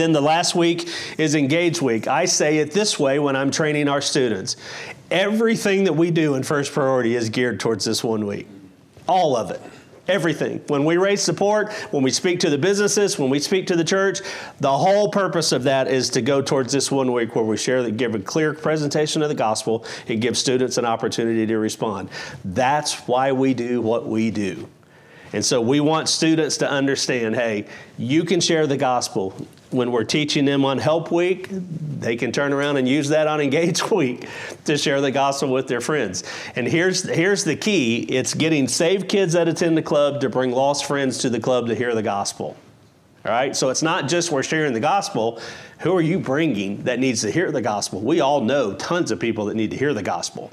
then 0.00 0.12
the 0.12 0.20
last 0.20 0.54
week 0.54 0.88
is 1.18 1.34
Engage 1.34 1.82
Week. 1.82 2.08
I 2.08 2.24
say 2.24 2.58
it 2.58 2.70
this 2.70 2.98
way 2.98 3.18
when 3.18 3.36
I'm 3.36 3.50
training 3.50 3.88
our 3.88 4.00
students 4.00 4.56
everything 5.10 5.84
that 5.84 5.92
we 5.92 6.10
do 6.10 6.34
in 6.34 6.42
First 6.42 6.72
Priority 6.72 7.14
is 7.14 7.28
geared 7.28 7.60
towards 7.60 7.84
this 7.84 8.02
one 8.02 8.26
week. 8.26 8.48
All 9.06 9.36
of 9.36 9.50
it. 9.50 9.60
Everything. 10.06 10.60
When 10.66 10.84
we 10.84 10.98
raise 10.98 11.22
support, 11.22 11.72
when 11.90 12.02
we 12.02 12.10
speak 12.10 12.40
to 12.40 12.50
the 12.50 12.58
businesses, 12.58 13.18
when 13.18 13.30
we 13.30 13.40
speak 13.40 13.66
to 13.68 13.76
the 13.76 13.84
church, 13.84 14.20
the 14.60 14.70
whole 14.70 15.08
purpose 15.08 15.50
of 15.50 15.62
that 15.62 15.88
is 15.88 16.10
to 16.10 16.20
go 16.20 16.42
towards 16.42 16.74
this 16.74 16.90
one 16.90 17.10
week 17.10 17.34
where 17.34 17.44
we 17.44 17.56
share 17.56 17.82
that 17.82 17.96
give 17.96 18.14
a 18.14 18.18
clear 18.18 18.52
presentation 18.52 19.22
of 19.22 19.30
the 19.30 19.34
gospel 19.34 19.86
and 20.06 20.20
give 20.20 20.36
students 20.36 20.76
an 20.76 20.84
opportunity 20.84 21.46
to 21.46 21.56
respond. 21.56 22.10
That's 22.44 22.94
why 23.08 23.32
we 23.32 23.54
do 23.54 23.80
what 23.80 24.06
we 24.06 24.30
do. 24.30 24.68
And 25.32 25.42
so 25.44 25.60
we 25.60 25.80
want 25.80 26.10
students 26.10 26.58
to 26.58 26.70
understand 26.70 27.34
hey, 27.34 27.66
you 27.96 28.24
can 28.24 28.40
share 28.40 28.66
the 28.66 28.76
gospel 28.76 29.34
when 29.74 29.90
we're 29.90 30.04
teaching 30.04 30.44
them 30.44 30.64
on 30.64 30.78
Help 30.78 31.10
Week, 31.10 31.48
they 31.50 32.16
can 32.16 32.32
turn 32.32 32.52
around 32.52 32.76
and 32.76 32.88
use 32.88 33.08
that 33.08 33.26
on 33.26 33.40
Engage 33.40 33.82
Week 33.90 34.28
to 34.64 34.78
share 34.78 35.00
the 35.00 35.10
gospel 35.10 35.50
with 35.50 35.66
their 35.66 35.80
friends. 35.80 36.22
And 36.54 36.66
here's, 36.66 37.02
here's 37.02 37.44
the 37.44 37.56
key 37.56 38.00
it's 38.02 38.34
getting 38.34 38.68
saved 38.68 39.08
kids 39.08 39.32
that 39.32 39.48
attend 39.48 39.76
the 39.76 39.82
club 39.82 40.20
to 40.20 40.28
bring 40.28 40.52
lost 40.52 40.86
friends 40.86 41.18
to 41.18 41.28
the 41.28 41.40
club 41.40 41.66
to 41.68 41.74
hear 41.74 41.94
the 41.94 42.02
gospel. 42.02 42.56
All 43.24 43.32
right? 43.32 43.56
So 43.56 43.70
it's 43.70 43.82
not 43.82 44.08
just 44.08 44.30
we're 44.30 44.42
sharing 44.42 44.74
the 44.74 44.80
gospel. 44.80 45.40
Who 45.80 45.96
are 45.96 46.00
you 46.02 46.18
bringing 46.18 46.84
that 46.84 46.98
needs 46.98 47.22
to 47.22 47.30
hear 47.30 47.50
the 47.50 47.62
gospel? 47.62 48.00
We 48.00 48.20
all 48.20 48.42
know 48.42 48.74
tons 48.74 49.10
of 49.10 49.18
people 49.18 49.46
that 49.46 49.54
need 49.54 49.70
to 49.70 49.76
hear 49.76 49.94
the 49.94 50.02
gospel. 50.02 50.52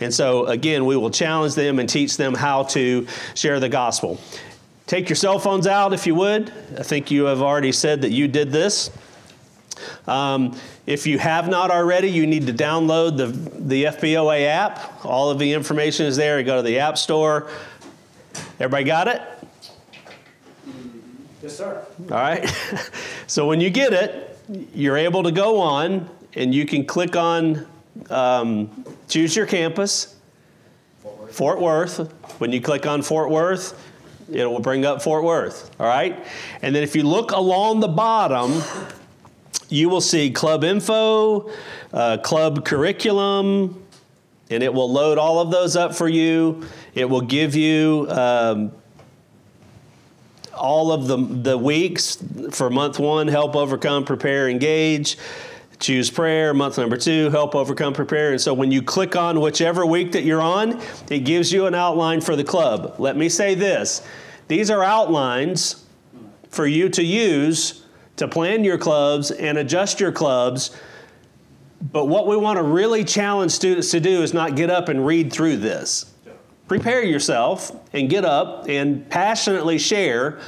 And 0.00 0.12
so, 0.12 0.46
again, 0.46 0.84
we 0.84 0.96
will 0.96 1.10
challenge 1.10 1.54
them 1.54 1.78
and 1.78 1.88
teach 1.88 2.16
them 2.16 2.34
how 2.34 2.64
to 2.64 3.06
share 3.34 3.58
the 3.58 3.68
gospel. 3.68 4.20
Take 4.90 5.08
your 5.08 5.14
cell 5.14 5.38
phones 5.38 5.68
out 5.68 5.92
if 5.92 6.04
you 6.04 6.16
would. 6.16 6.52
I 6.76 6.82
think 6.82 7.12
you 7.12 7.26
have 7.26 7.42
already 7.42 7.70
said 7.70 8.02
that 8.02 8.10
you 8.10 8.26
did 8.26 8.50
this. 8.50 8.90
Um, 10.08 10.58
if 10.84 11.06
you 11.06 11.16
have 11.16 11.48
not 11.48 11.70
already, 11.70 12.10
you 12.10 12.26
need 12.26 12.48
to 12.48 12.52
download 12.52 13.16
the, 13.16 13.26
the 13.26 13.84
FPOA 13.84 14.46
app. 14.46 15.06
All 15.06 15.30
of 15.30 15.38
the 15.38 15.52
information 15.52 16.06
is 16.06 16.16
there. 16.16 16.40
You 16.40 16.44
go 16.44 16.56
to 16.56 16.62
the 16.62 16.80
App 16.80 16.98
Store. 16.98 17.48
Everybody 18.58 18.82
got 18.82 19.06
it? 19.06 19.22
Yes, 21.40 21.56
sir. 21.56 21.86
All 22.00 22.06
right. 22.08 22.48
so 23.28 23.46
when 23.46 23.60
you 23.60 23.70
get 23.70 23.92
it, 23.92 24.36
you're 24.74 24.96
able 24.96 25.22
to 25.22 25.30
go 25.30 25.60
on 25.60 26.10
and 26.34 26.52
you 26.52 26.66
can 26.66 26.84
click 26.84 27.14
on 27.14 27.64
um, 28.10 28.84
choose 29.06 29.36
your 29.36 29.46
campus, 29.46 30.16
Fort 31.00 31.20
Worth. 31.20 31.36
Fort 31.36 31.60
Worth. 31.60 32.40
When 32.40 32.50
you 32.50 32.60
click 32.60 32.86
on 32.86 33.02
Fort 33.02 33.30
Worth, 33.30 33.86
it 34.32 34.46
will 34.46 34.60
bring 34.60 34.84
up 34.84 35.02
Fort 35.02 35.24
Worth, 35.24 35.70
all 35.80 35.86
right? 35.86 36.24
And 36.62 36.74
then 36.74 36.82
if 36.82 36.94
you 36.94 37.02
look 37.02 37.32
along 37.32 37.80
the 37.80 37.88
bottom, 37.88 38.62
you 39.68 39.88
will 39.88 40.00
see 40.00 40.30
club 40.30 40.64
info, 40.64 41.50
uh, 41.92 42.18
club 42.18 42.64
curriculum, 42.64 43.82
and 44.50 44.62
it 44.62 44.72
will 44.72 44.90
load 44.90 45.18
all 45.18 45.40
of 45.40 45.50
those 45.50 45.76
up 45.76 45.94
for 45.94 46.08
you. 46.08 46.66
It 46.94 47.04
will 47.04 47.20
give 47.20 47.54
you 47.54 48.06
um, 48.10 48.72
all 50.54 50.92
of 50.92 51.06
the, 51.06 51.16
the 51.16 51.56
weeks 51.56 52.22
for 52.50 52.68
month 52.68 52.98
one 52.98 53.28
help, 53.28 53.54
overcome, 53.54 54.04
prepare, 54.04 54.48
engage 54.48 55.16
choose 55.80 56.10
prayer, 56.10 56.54
month 56.54 56.78
number 56.78 56.96
two, 56.96 57.30
help 57.30 57.54
overcome 57.54 57.94
prepare. 57.94 58.32
And 58.32 58.40
so 58.40 58.54
when 58.54 58.70
you 58.70 58.82
click 58.82 59.16
on 59.16 59.40
whichever 59.40 59.84
week 59.84 60.12
that 60.12 60.22
you're 60.22 60.42
on, 60.42 60.80
it 61.10 61.20
gives 61.20 61.52
you 61.52 61.66
an 61.66 61.74
outline 61.74 62.20
for 62.20 62.36
the 62.36 62.44
club. 62.44 62.96
Let 62.98 63.16
me 63.16 63.28
say 63.28 63.54
this 63.54 64.06
these 64.46 64.70
are 64.70 64.84
outlines 64.84 65.86
for 66.50 66.66
you 66.66 66.88
to 66.90 67.02
use 67.02 67.84
to 68.16 68.28
plan 68.28 68.64
your 68.64 68.76
clubs 68.76 69.30
and 69.30 69.56
adjust 69.58 69.98
your 69.98 70.12
clubs. 70.12 70.76
But 71.92 72.06
what 72.06 72.26
we 72.26 72.36
want 72.36 72.58
to 72.58 72.62
really 72.62 73.04
challenge 73.04 73.52
students 73.52 73.90
to 73.92 74.00
do 74.00 74.22
is 74.22 74.34
not 74.34 74.54
get 74.54 74.68
up 74.68 74.90
and 74.90 75.06
read 75.06 75.32
through 75.32 75.56
this. 75.56 76.12
Prepare 76.68 77.02
yourself 77.02 77.72
and 77.94 78.10
get 78.10 78.24
up 78.24 78.68
and 78.68 79.08
passionately 79.08 79.78
share 79.78 80.38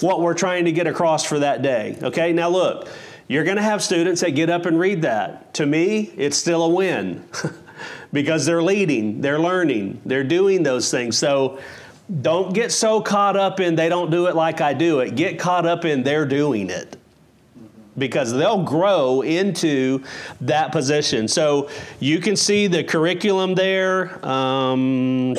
what 0.00 0.20
we're 0.20 0.34
trying 0.34 0.66
to 0.66 0.72
get 0.72 0.86
across 0.86 1.24
for 1.24 1.38
that 1.38 1.62
day. 1.62 1.96
Okay, 2.02 2.32
now 2.32 2.50
look, 2.50 2.88
you're 3.28 3.44
going 3.44 3.56
to 3.56 3.62
have 3.62 3.82
students 3.82 4.20
that 4.20 4.32
get 4.32 4.50
up 4.50 4.66
and 4.66 4.78
read 4.78 5.02
that. 5.02 5.54
To 5.54 5.66
me, 5.66 6.12
it's 6.16 6.36
still 6.36 6.62
a 6.64 6.68
win 6.68 7.26
because 8.12 8.46
they're 8.46 8.62
leading, 8.62 9.20
they're 9.20 9.38
learning, 9.38 10.00
they're 10.04 10.24
doing 10.24 10.62
those 10.62 10.90
things. 10.90 11.18
So 11.18 11.58
don't 12.22 12.54
get 12.54 12.70
so 12.70 13.00
caught 13.00 13.36
up 13.36 13.58
in 13.58 13.74
they 13.74 13.88
don't 13.88 14.10
do 14.10 14.26
it 14.26 14.36
like 14.36 14.60
I 14.60 14.74
do 14.74 15.00
it. 15.00 15.16
Get 15.16 15.38
caught 15.38 15.66
up 15.66 15.84
in 15.84 16.04
they're 16.04 16.26
doing 16.26 16.70
it 16.70 16.96
because 17.98 18.32
they'll 18.32 18.62
grow 18.62 19.22
into 19.22 20.04
that 20.42 20.70
position. 20.70 21.26
So 21.28 21.68
you 21.98 22.20
can 22.20 22.36
see 22.36 22.66
the 22.66 22.84
curriculum 22.84 23.54
there. 23.54 24.24
Um, 24.24 25.34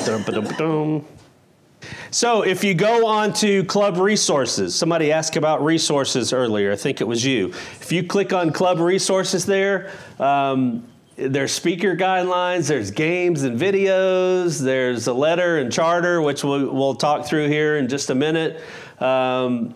so 2.10 2.42
if 2.42 2.64
you 2.64 2.74
go 2.74 3.06
on 3.06 3.32
to 3.34 3.64
club 3.64 3.98
resources, 3.98 4.74
somebody 4.74 5.12
asked 5.12 5.36
about 5.36 5.62
resources 5.62 6.32
earlier. 6.32 6.72
I 6.72 6.76
think 6.76 7.00
it 7.00 7.04
was 7.04 7.24
you. 7.24 7.48
If 7.48 7.92
you 7.92 8.02
click 8.02 8.32
on 8.32 8.52
club 8.52 8.80
resources 8.80 9.46
there, 9.46 9.90
um, 10.18 10.86
there's 11.16 11.52
speaker 11.52 11.96
guidelines, 11.96 12.68
there's 12.68 12.90
games 12.90 13.42
and 13.42 13.58
videos, 13.60 14.60
there's 14.60 15.06
a 15.06 15.12
letter 15.12 15.58
and 15.58 15.72
charter, 15.72 16.22
which 16.22 16.44
we'll, 16.44 16.72
we'll 16.72 16.94
talk 16.94 17.26
through 17.26 17.48
here 17.48 17.76
in 17.76 17.88
just 17.88 18.10
a 18.10 18.14
minute. 18.14 18.62
Um, 19.00 19.74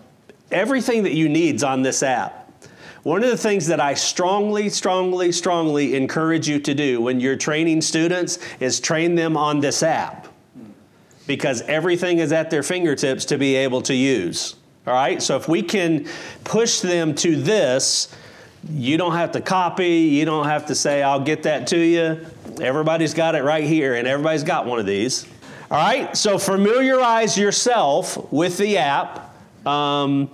everything 0.50 1.02
that 1.02 1.14
you 1.14 1.28
need's 1.28 1.64
on 1.64 1.82
this 1.82 2.02
app. 2.02 2.38
One 3.02 3.24
of 3.24 3.30
the 3.30 3.36
things 3.36 3.66
that 3.66 3.80
I 3.80 3.94
strongly, 3.94 4.68
strongly, 4.68 5.32
strongly 5.32 5.96
encourage 5.96 6.48
you 6.48 6.60
to 6.60 6.74
do 6.74 7.00
when 7.00 7.18
you're 7.18 7.36
training 7.36 7.80
students 7.80 8.38
is 8.60 8.78
train 8.78 9.16
them 9.16 9.36
on 9.36 9.58
this 9.58 9.82
app 9.82 10.31
because 11.26 11.62
everything 11.62 12.18
is 12.18 12.32
at 12.32 12.50
their 12.50 12.62
fingertips 12.62 13.26
to 13.26 13.38
be 13.38 13.54
able 13.56 13.82
to 13.82 13.94
use. 13.94 14.56
All 14.86 14.94
right? 14.94 15.22
So 15.22 15.36
if 15.36 15.48
we 15.48 15.62
can 15.62 16.08
push 16.44 16.80
them 16.80 17.14
to 17.16 17.36
this, 17.36 18.14
you 18.68 18.96
don't 18.96 19.12
have 19.14 19.32
to 19.32 19.40
copy, 19.40 19.88
you 19.88 20.24
don't 20.24 20.46
have 20.46 20.66
to 20.66 20.74
say, 20.74 21.02
I'll 21.02 21.20
get 21.20 21.44
that 21.44 21.66
to 21.68 21.78
you. 21.78 22.26
Everybody's 22.60 23.14
got 23.14 23.34
it 23.34 23.42
right 23.42 23.64
here, 23.64 23.94
and 23.94 24.06
everybody's 24.06 24.44
got 24.44 24.66
one 24.66 24.78
of 24.78 24.86
these. 24.86 25.26
All 25.70 25.78
right? 25.78 26.16
So 26.16 26.38
familiarize 26.38 27.36
yourself 27.36 28.32
with 28.32 28.58
the 28.58 28.78
app. 28.78 29.34
Um, 29.66 30.30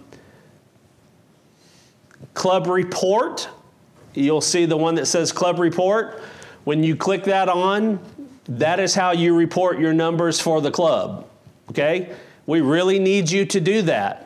Club 2.35 2.67
Report, 2.67 3.49
you'll 4.15 4.41
see 4.41 4.65
the 4.65 4.77
one 4.77 4.95
that 4.97 5.07
says 5.07 5.33
Club 5.33 5.59
Report. 5.59 6.21
When 6.65 6.83
you 6.83 6.97
click 6.97 7.25
that 7.25 7.49
on, 7.49 7.99
that 8.49 8.81
is 8.81 8.95
how 8.95 9.13
you 9.13 9.35
report 9.35 9.79
your 9.79 9.93
numbers 9.93 10.41
for 10.41 10.61
the 10.61 10.71
club. 10.71 11.27
Okay? 11.71 12.15
We 12.47 12.61
really 12.61 12.99
need 12.99 13.31
you 13.31 13.45
to 13.47 13.61
do 13.61 13.83
that. 13.83 14.25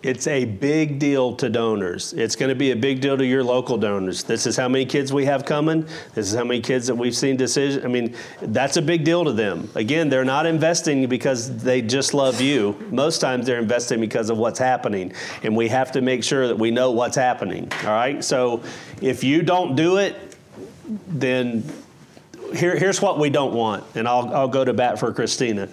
It's 0.00 0.28
a 0.28 0.44
big 0.44 1.00
deal 1.00 1.34
to 1.36 1.50
donors. 1.50 2.12
It's 2.12 2.36
going 2.36 2.50
to 2.50 2.54
be 2.54 2.70
a 2.70 2.76
big 2.76 3.00
deal 3.00 3.18
to 3.18 3.26
your 3.26 3.42
local 3.42 3.76
donors. 3.76 4.22
This 4.22 4.46
is 4.46 4.56
how 4.56 4.68
many 4.68 4.86
kids 4.86 5.12
we 5.12 5.24
have 5.24 5.44
coming. 5.44 5.82
This 6.14 6.30
is 6.30 6.34
how 6.36 6.44
many 6.44 6.60
kids 6.60 6.86
that 6.86 6.94
we've 6.94 7.16
seen 7.16 7.36
decision. 7.36 7.84
I 7.84 7.88
mean, 7.88 8.14
that's 8.40 8.76
a 8.76 8.82
big 8.82 9.02
deal 9.04 9.24
to 9.24 9.32
them. 9.32 9.68
Again, 9.74 10.08
they're 10.08 10.24
not 10.24 10.46
investing 10.46 11.08
because 11.08 11.62
they 11.62 11.82
just 11.82 12.14
love 12.14 12.40
you. 12.40 12.76
Most 12.92 13.18
times 13.18 13.44
they're 13.44 13.58
investing 13.58 14.00
because 14.00 14.30
of 14.30 14.38
what's 14.38 14.60
happening, 14.60 15.12
and 15.42 15.56
we 15.56 15.66
have 15.68 15.90
to 15.92 16.00
make 16.00 16.22
sure 16.22 16.46
that 16.46 16.56
we 16.56 16.70
know 16.70 16.92
what's 16.92 17.16
happening. 17.16 17.68
All 17.82 17.90
right. 17.90 18.22
So 18.22 18.62
if 19.02 19.24
you 19.24 19.42
don't 19.42 19.74
do 19.74 19.96
it, 19.96 20.36
then 21.08 21.64
here, 22.54 22.76
here's 22.76 23.00
what 23.00 23.18
we 23.18 23.30
don't 23.30 23.54
want, 23.54 23.84
and 23.94 24.08
I'll, 24.08 24.32
I'll 24.34 24.48
go 24.48 24.64
to 24.64 24.72
bat 24.72 24.98
for 24.98 25.12
Christina. 25.12 25.68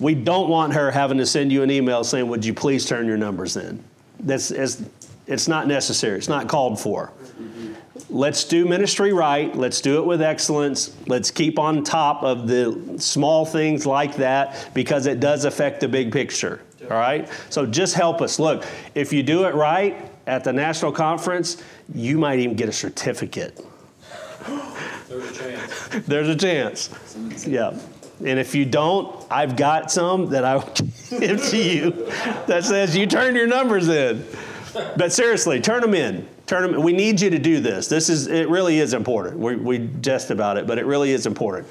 We 0.00 0.14
don't 0.14 0.48
want 0.48 0.74
her 0.74 0.90
having 0.90 1.18
to 1.18 1.26
send 1.26 1.50
you 1.50 1.62
an 1.62 1.70
email 1.70 2.04
saying, 2.04 2.28
Would 2.28 2.44
you 2.44 2.54
please 2.54 2.86
turn 2.86 3.06
your 3.06 3.16
numbers 3.16 3.56
in? 3.56 3.82
That's, 4.20 4.50
it's, 4.50 4.82
it's 5.26 5.48
not 5.48 5.66
necessary, 5.66 6.18
it's 6.18 6.28
not 6.28 6.48
called 6.48 6.80
for. 6.80 7.12
Let's 8.10 8.44
do 8.44 8.64
ministry 8.64 9.12
right. 9.12 9.54
Let's 9.54 9.82
do 9.82 9.98
it 9.98 10.06
with 10.06 10.22
excellence. 10.22 10.96
Let's 11.06 11.30
keep 11.30 11.58
on 11.58 11.84
top 11.84 12.22
of 12.22 12.46
the 12.46 12.94
small 12.96 13.44
things 13.44 13.84
like 13.84 14.16
that 14.16 14.70
because 14.72 15.06
it 15.06 15.20
does 15.20 15.44
affect 15.44 15.80
the 15.80 15.88
big 15.88 16.10
picture. 16.10 16.62
All 16.84 16.96
right? 16.96 17.28
So 17.50 17.66
just 17.66 17.94
help 17.94 18.22
us. 18.22 18.38
Look, 18.38 18.64
if 18.94 19.12
you 19.12 19.22
do 19.22 19.44
it 19.44 19.54
right 19.54 20.10
at 20.26 20.42
the 20.42 20.52
national 20.52 20.92
conference, 20.92 21.62
you 21.94 22.16
might 22.16 22.38
even 22.38 22.56
get 22.56 22.70
a 22.70 22.72
certificate. 22.72 23.60
There's 25.08 25.30
a 25.30 25.34
chance. 25.34 25.88
There's 26.06 26.28
a 26.28 26.36
chance. 26.36 27.46
Yeah. 27.46 27.78
And 28.24 28.38
if 28.38 28.54
you 28.54 28.64
don't, 28.64 29.24
I've 29.30 29.56
got 29.56 29.90
some 29.90 30.30
that 30.30 30.44
I 30.44 30.56
will 30.56 30.72
give 31.18 31.42
to 31.50 31.56
you 31.56 31.90
that 32.46 32.64
says 32.64 32.96
you 32.96 33.06
turn 33.06 33.34
your 33.34 33.46
numbers 33.46 33.88
in. 33.88 34.24
But 34.96 35.12
seriously, 35.12 35.60
turn 35.60 35.80
them 35.80 35.94
in. 35.94 36.28
Turn 36.46 36.72
them. 36.72 36.82
We 36.82 36.92
need 36.92 37.20
you 37.20 37.30
to 37.30 37.38
do 37.38 37.60
this. 37.60 37.88
This 37.88 38.08
is. 38.08 38.26
It 38.26 38.48
really 38.48 38.78
is 38.78 38.92
important. 38.92 39.38
We, 39.38 39.56
we 39.56 39.78
jest 40.00 40.30
about 40.30 40.56
it, 40.56 40.66
but 40.66 40.78
it 40.78 40.86
really 40.86 41.12
is 41.12 41.26
important. 41.26 41.66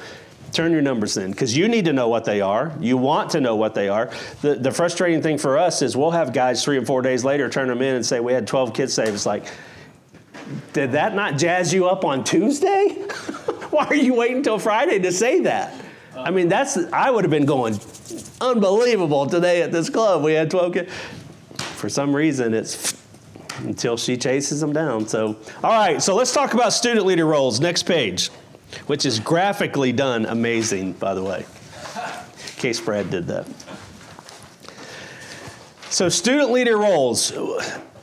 Turn 0.51 0.71
your 0.71 0.81
numbers 0.81 1.17
in 1.17 1.31
because 1.31 1.55
you 1.55 1.67
need 1.67 1.85
to 1.85 1.93
know 1.93 2.07
what 2.07 2.25
they 2.25 2.41
are. 2.41 2.73
You 2.79 2.97
want 2.97 3.31
to 3.31 3.41
know 3.41 3.55
what 3.55 3.75
they 3.75 3.89
are. 3.89 4.09
The, 4.41 4.55
the 4.55 4.71
frustrating 4.71 5.21
thing 5.21 5.37
for 5.37 5.57
us 5.57 5.81
is 5.81 5.95
we'll 5.97 6.11
have 6.11 6.33
guys 6.33 6.63
three 6.63 6.77
and 6.77 6.87
four 6.87 7.01
days 7.01 7.25
later 7.25 7.49
turn 7.49 7.67
them 7.67 7.81
in 7.81 7.95
and 7.95 8.05
say 8.05 8.19
we 8.19 8.33
had 8.33 8.47
12 8.47 8.73
kids 8.73 8.93
saved. 8.93 9.13
It's 9.13 9.25
like, 9.25 9.45
did 10.73 10.93
that 10.93 11.15
not 11.15 11.37
jazz 11.37 11.73
you 11.73 11.87
up 11.87 12.05
on 12.05 12.23
Tuesday? 12.23 12.89
Why 13.69 13.85
are 13.85 13.95
you 13.95 14.13
waiting 14.13 14.43
till 14.43 14.59
Friday 14.59 14.99
to 14.99 15.11
say 15.11 15.41
that? 15.41 15.73
I 16.15 16.31
mean, 16.31 16.47
that's 16.47 16.77
I 16.91 17.11
would 17.11 17.23
have 17.23 17.31
been 17.31 17.45
going 17.45 17.79
unbelievable 18.41 19.27
today 19.27 19.61
at 19.61 19.71
this 19.71 19.89
club. 19.89 20.23
We 20.23 20.33
had 20.33 20.49
12 20.49 20.73
kids. 20.73 20.93
For 21.75 21.89
some 21.89 22.15
reason, 22.15 22.53
it's 22.53 22.95
until 23.59 23.97
she 23.97 24.17
chases 24.17 24.61
them 24.61 24.73
down. 24.73 25.07
So, 25.07 25.37
all 25.63 25.71
right. 25.71 26.01
So 26.01 26.15
let's 26.15 26.33
talk 26.33 26.53
about 26.53 26.73
student 26.73 27.05
leader 27.05 27.25
roles. 27.25 27.59
Next 27.59 27.83
page, 27.83 28.29
which 28.87 29.05
is 29.05 29.19
graphically 29.19 29.91
done 29.91 30.25
amazing, 30.25 30.93
by 30.93 31.13
the 31.13 31.23
way. 31.23 31.45
Case 32.57 32.79
Brad 32.79 33.09
did 33.11 33.27
that. 33.27 33.45
So, 35.89 36.09
student 36.09 36.51
leader 36.51 36.77
roles. 36.77 37.31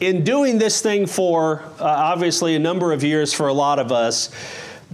In 0.01 0.25
doing 0.25 0.59
this 0.59 0.83
thing 0.83 1.07
for 1.07 1.63
uh, 1.79 1.85
obviously 1.85 2.57
a 2.57 2.59
number 2.59 2.93
of 2.93 3.05
years 3.05 3.33
for 3.33 3.47
a 3.47 3.53
lot 3.53 3.79
of 3.79 3.93
us, 3.93 4.29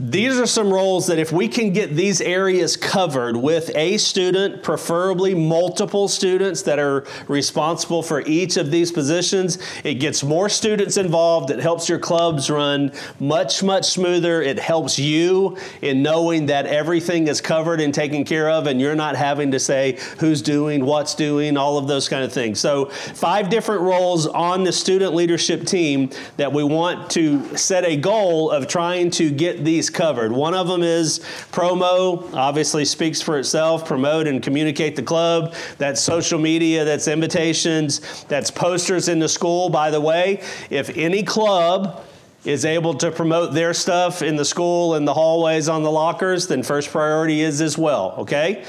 these 0.00 0.38
are 0.40 0.47
some 0.47 0.73
roles 0.73 1.09
that 1.09 1.19
if 1.19 1.30
we 1.30 1.47
can 1.47 1.75
get 1.75 1.95
these 1.95 2.23
areas 2.23 2.75
covered 2.75 3.37
with 3.37 3.71
a 3.76 3.99
student, 3.99 4.62
preferably 4.62 5.35
multiple 5.35 6.09
students 6.09 6.62
that 6.62 6.78
are 6.78 7.04
responsible 7.28 8.02
for 8.02 8.23
each 8.23 8.57
of 8.57 8.71
these 8.71 8.90
positions, 8.90 9.59
it 9.85 9.97
gets 9.97 10.25
more 10.25 10.49
students 10.49 10.97
involved. 10.97 11.50
It 11.50 11.59
helps 11.59 11.87
your 11.87 11.99
clubs 11.99 12.49
run 12.49 12.92
much, 13.19 13.62
much 13.62 13.90
smoother. 13.90 14.40
It 14.40 14.59
helps 14.59 14.99
you 14.99 15.59
in 15.83 16.02
knowing 16.02 16.47
that 16.47 16.64
everything 16.64 17.28
is 17.28 17.42
covered 17.42 17.83
and 17.83 17.92
taken 17.92 18.25
care 18.25 18.49
of, 18.49 18.69
and 18.69 18.80
you're 18.80 18.95
not 18.95 19.16
having 19.16 19.50
to 19.50 19.61
say 19.61 19.99
who's 20.19 20.40
doing, 20.40 20.83
what's 20.83 21.14
doing, 21.14 21.59
all 21.59 21.76
of 21.76 21.88
those 21.88 22.09
kind 22.09 22.25
of 22.25 22.33
things. 22.33 22.59
So, 22.59 22.87
five 22.87 23.50
different 23.50 23.83
roles 23.83 24.26
on 24.26 24.64
the 24.64 24.73
student 24.73 25.14
leadership 25.14 25.66
team 25.66 26.09
that 26.38 26.54
we 26.54 26.64
want 26.64 27.11
to 27.11 27.54
set 27.59 27.85
a 27.85 27.97
goal 27.99 28.50
of 28.50 28.66
trying 28.66 29.11
to 29.11 29.30
get 29.30 29.62
these 29.62 29.89
covered. 29.90 30.32
One 30.32 30.54
of 30.54 30.68
them 30.68 30.82
is 30.82 31.20
promo, 31.52 32.32
obviously 32.35 32.85
speaks 32.85 33.20
for 33.20 33.38
itself, 33.38 33.85
promote 33.85 34.26
and 34.26 34.42
communicate 34.42 34.97
the 34.97 35.02
club. 35.02 35.54
That's 35.78 36.00
social 36.00 36.38
media, 36.38 36.85
that's 36.85 37.09
invitations, 37.09 38.25
that's 38.25 38.50
posters 38.50 39.09
in 39.09 39.18
the 39.18 39.28
school. 39.28 39.68
By 39.68 39.90
the 39.90 40.00
way, 40.00 40.42
if 40.70 40.97
any 40.97 41.23
club 41.23 42.04
is 42.44 42.64
able 42.64 42.94
to 42.94 43.11
promote 43.11 43.52
their 43.52 43.75
stuff 43.75 44.23
in 44.23 44.37
the 44.37 44.44
school, 44.44 44.94
in 44.94 45.04
the 45.04 45.12
hallways, 45.12 45.68
on 45.68 45.82
the 45.82 45.90
lockers, 45.90 46.47
then 46.47 46.62
first 46.62 46.90
priority 46.90 47.42
is 47.42 47.61
as 47.61 47.76
well, 47.76 48.14
okay? 48.18 48.64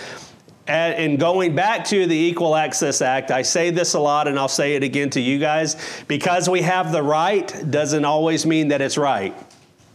And 0.67 1.19
going 1.19 1.55
back 1.55 1.85
to 1.85 2.05
the 2.05 2.15
Equal 2.15 2.55
Access 2.55 3.01
Act, 3.01 3.31
I 3.31 3.41
say 3.41 3.71
this 3.71 3.93
a 3.93 3.99
lot 3.99 4.27
and 4.27 4.37
I'll 4.39 4.47
say 4.47 4.75
it 4.75 4.83
again 4.83 5.09
to 5.11 5.19
you 5.19 5.37
guys. 5.37 5.75
Because 6.07 6.47
we 6.47 6.61
have 6.61 6.91
the 6.91 7.03
right 7.03 7.69
doesn't 7.69 8.05
always 8.05 8.45
mean 8.45 8.69
that 8.69 8.79
it's 8.79 8.97
right 8.97 9.35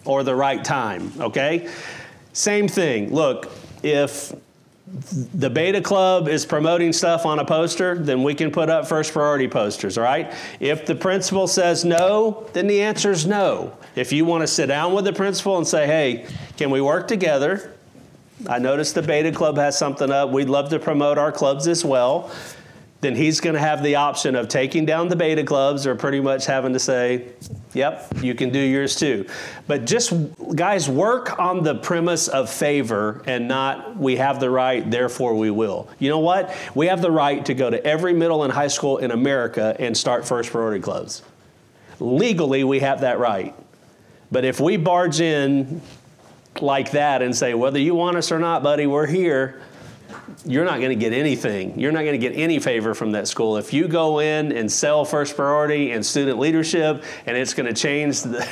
or 0.06 0.22
the 0.22 0.34
right 0.34 0.64
time, 0.64 1.12
okay? 1.20 1.68
Same 2.32 2.68
thing. 2.68 3.12
Look, 3.12 3.50
if 3.82 4.32
the 5.34 5.50
beta 5.50 5.80
club 5.80 6.28
is 6.28 6.46
promoting 6.46 6.92
stuff 6.92 7.26
on 7.26 7.40
a 7.40 7.44
poster, 7.44 7.96
then 7.96 8.22
we 8.22 8.34
can 8.34 8.52
put 8.52 8.70
up 8.70 8.86
first 8.86 9.12
priority 9.12 9.48
posters, 9.48 9.98
all 9.98 10.04
right? 10.04 10.32
If 10.60 10.86
the 10.86 10.94
principal 10.94 11.48
says 11.48 11.84
no, 11.84 12.48
then 12.52 12.68
the 12.68 12.82
answer 12.82 13.10
is 13.10 13.26
no. 13.26 13.76
If 13.96 14.12
you 14.12 14.24
want 14.24 14.42
to 14.42 14.46
sit 14.46 14.66
down 14.66 14.94
with 14.94 15.04
the 15.04 15.12
principal 15.12 15.58
and 15.58 15.66
say, 15.66 15.86
hey, 15.86 16.26
can 16.56 16.70
we 16.70 16.80
work 16.80 17.08
together? 17.08 17.72
I 18.48 18.58
noticed 18.58 18.94
the 18.94 19.02
beta 19.02 19.32
club 19.32 19.56
has 19.56 19.76
something 19.76 20.10
up. 20.10 20.30
We'd 20.30 20.48
love 20.48 20.68
to 20.70 20.78
promote 20.78 21.18
our 21.18 21.32
clubs 21.32 21.66
as 21.66 21.84
well 21.84 22.30
then 23.02 23.14
he's 23.14 23.40
going 23.40 23.54
to 23.54 23.60
have 23.60 23.82
the 23.82 23.96
option 23.96 24.34
of 24.34 24.48
taking 24.48 24.86
down 24.86 25.08
the 25.08 25.16
beta 25.16 25.44
clubs 25.44 25.86
or 25.86 25.94
pretty 25.94 26.20
much 26.20 26.46
having 26.46 26.72
to 26.72 26.78
say, 26.78 27.28
yep, 27.74 28.06
you 28.22 28.34
can 28.34 28.50
do 28.50 28.58
yours 28.58 28.96
too. 28.96 29.26
But 29.66 29.84
just, 29.84 30.14
guys, 30.54 30.88
work 30.88 31.38
on 31.38 31.62
the 31.62 31.74
premise 31.74 32.28
of 32.28 32.48
favor 32.48 33.22
and 33.26 33.46
not 33.46 33.96
we 33.96 34.16
have 34.16 34.40
the 34.40 34.48
right, 34.48 34.90
therefore 34.90 35.34
we 35.34 35.50
will. 35.50 35.88
You 35.98 36.08
know 36.08 36.20
what? 36.20 36.54
We 36.74 36.86
have 36.86 37.02
the 37.02 37.10
right 37.10 37.44
to 37.44 37.54
go 37.54 37.68
to 37.68 37.84
every 37.84 38.14
middle 38.14 38.44
and 38.44 38.52
high 38.52 38.68
school 38.68 38.96
in 38.98 39.10
America 39.10 39.76
and 39.78 39.94
start 39.94 40.26
first 40.26 40.50
priority 40.50 40.80
clubs. 40.80 41.22
Legally, 42.00 42.64
we 42.64 42.80
have 42.80 43.02
that 43.02 43.18
right. 43.18 43.54
But 44.32 44.44
if 44.44 44.58
we 44.58 44.78
barge 44.78 45.20
in 45.20 45.82
like 46.60 46.92
that 46.92 47.20
and 47.20 47.36
say, 47.36 47.52
whether 47.52 47.78
you 47.78 47.94
want 47.94 48.16
us 48.16 48.32
or 48.32 48.38
not, 48.38 48.62
buddy, 48.62 48.86
we're 48.86 49.06
here 49.06 49.60
you're 50.44 50.64
not 50.64 50.78
going 50.78 50.90
to 50.90 50.96
get 50.96 51.12
anything. 51.12 51.78
You're 51.78 51.92
not 51.92 52.00
going 52.00 52.18
to 52.20 52.28
get 52.28 52.36
any 52.36 52.58
favor 52.58 52.94
from 52.94 53.12
that 53.12 53.28
school. 53.28 53.56
If 53.56 53.72
you 53.72 53.88
go 53.88 54.20
in 54.20 54.52
and 54.52 54.70
sell 54.70 55.04
first 55.04 55.36
priority 55.36 55.92
and 55.92 56.04
student 56.04 56.38
leadership 56.38 57.04
and 57.26 57.36
it's 57.36 57.54
going 57.54 57.72
to 57.72 57.80
change 57.80 58.22
the, 58.22 58.48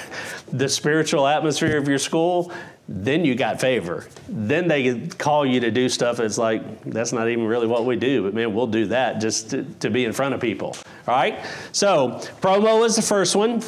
the 0.52 0.68
spiritual 0.68 1.26
atmosphere 1.26 1.76
of 1.76 1.88
your 1.88 1.98
school, 1.98 2.52
then 2.88 3.24
you 3.24 3.34
got 3.34 3.60
favor. 3.60 4.06
Then 4.28 4.68
they 4.68 5.06
call 5.08 5.46
you 5.46 5.60
to 5.60 5.70
do 5.70 5.88
stuff 5.88 6.18
that's 6.18 6.38
like, 6.38 6.84
that's 6.84 7.12
not 7.12 7.28
even 7.28 7.46
really 7.46 7.66
what 7.66 7.86
we 7.86 7.96
do, 7.96 8.22
but 8.22 8.34
man, 8.34 8.54
we'll 8.54 8.66
do 8.66 8.86
that 8.86 9.20
just 9.20 9.50
to, 9.50 9.64
to 9.80 9.90
be 9.90 10.04
in 10.04 10.12
front 10.12 10.34
of 10.34 10.40
people. 10.40 10.76
All 11.08 11.14
right? 11.14 11.44
So, 11.72 12.20
promo 12.40 12.84
is 12.84 12.96
the 12.96 13.02
first 13.02 13.34
one. 13.34 13.62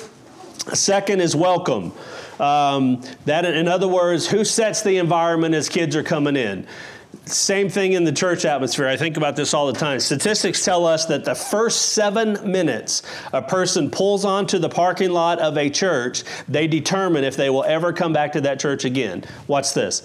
Second 0.75 1.21
is 1.21 1.35
welcome. 1.35 1.93
Um, 2.39 3.03
that, 3.25 3.47
in 3.47 3.67
other 3.69 3.89
words, 3.89 4.27
who 4.27 4.45
sets 4.45 4.83
the 4.83 4.99
environment 4.99 5.55
as 5.55 5.69
kids 5.69 5.97
are 5.97 6.03
coming 6.03 6.37
in? 6.37 6.67
Same 7.25 7.69
thing 7.69 7.93
in 7.93 8.05
the 8.05 8.13
church 8.13 8.45
atmosphere. 8.45 8.87
I 8.87 8.97
think 8.97 9.17
about 9.17 9.37
this 9.37 9.55
all 9.55 9.67
the 9.67 9.79
time. 9.79 9.99
Statistics 10.01 10.65
tell 10.65 10.87
us 10.87 11.07
that 11.07 11.25
the 11.25 11.35
first 11.35 11.91
seven 11.93 12.51
minutes 12.51 13.03
a 13.33 13.43
person 13.43 13.91
pulls 13.91 14.25
onto 14.25 14.59
the 14.59 14.69
parking 14.69 15.11
lot 15.11 15.39
of 15.39 15.57
a 15.57 15.71
church, 15.71 16.23
they 16.49 16.67
determine 16.67 17.25
if 17.25 17.37
they 17.37 17.51
will 17.51 17.65
ever 17.65 17.93
come 17.93 18.13
back 18.13 18.33
to 18.33 18.41
that 18.43 18.61
church 18.61 18.85
again. 18.85 19.25
Watch 19.49 19.75
this. 19.75 20.03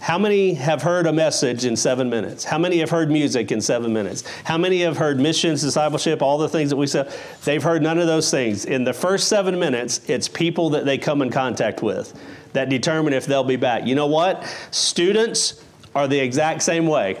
How 0.00 0.18
many 0.18 0.52
have 0.54 0.82
heard 0.82 1.06
a 1.06 1.12
message 1.12 1.64
in 1.64 1.76
seven 1.76 2.10
minutes? 2.10 2.44
How 2.44 2.58
many 2.58 2.78
have 2.80 2.90
heard 2.90 3.10
music 3.10 3.50
in 3.50 3.62
seven 3.62 3.92
minutes? 3.92 4.22
How 4.44 4.58
many 4.58 4.80
have 4.82 4.98
heard 4.98 5.18
missions, 5.18 5.62
discipleship, 5.62 6.20
all 6.20 6.36
the 6.36 6.48
things 6.48 6.68
that 6.70 6.76
we 6.76 6.86
said? 6.86 7.10
They've 7.44 7.62
heard 7.62 7.82
none 7.82 7.98
of 7.98 8.06
those 8.06 8.30
things. 8.30 8.66
In 8.66 8.84
the 8.84 8.92
first 8.92 9.28
seven 9.28 9.58
minutes, 9.58 10.02
it's 10.06 10.28
people 10.28 10.68
that 10.70 10.84
they 10.84 10.98
come 10.98 11.22
in 11.22 11.30
contact 11.30 11.82
with 11.82 12.12
that 12.52 12.68
determine 12.68 13.14
if 13.14 13.24
they'll 13.24 13.44
be 13.44 13.56
back. 13.56 13.86
You 13.86 13.94
know 13.94 14.06
what? 14.06 14.44
Students, 14.70 15.64
are 15.94 16.08
the 16.08 16.18
exact 16.18 16.62
same 16.62 16.86
way. 16.86 17.18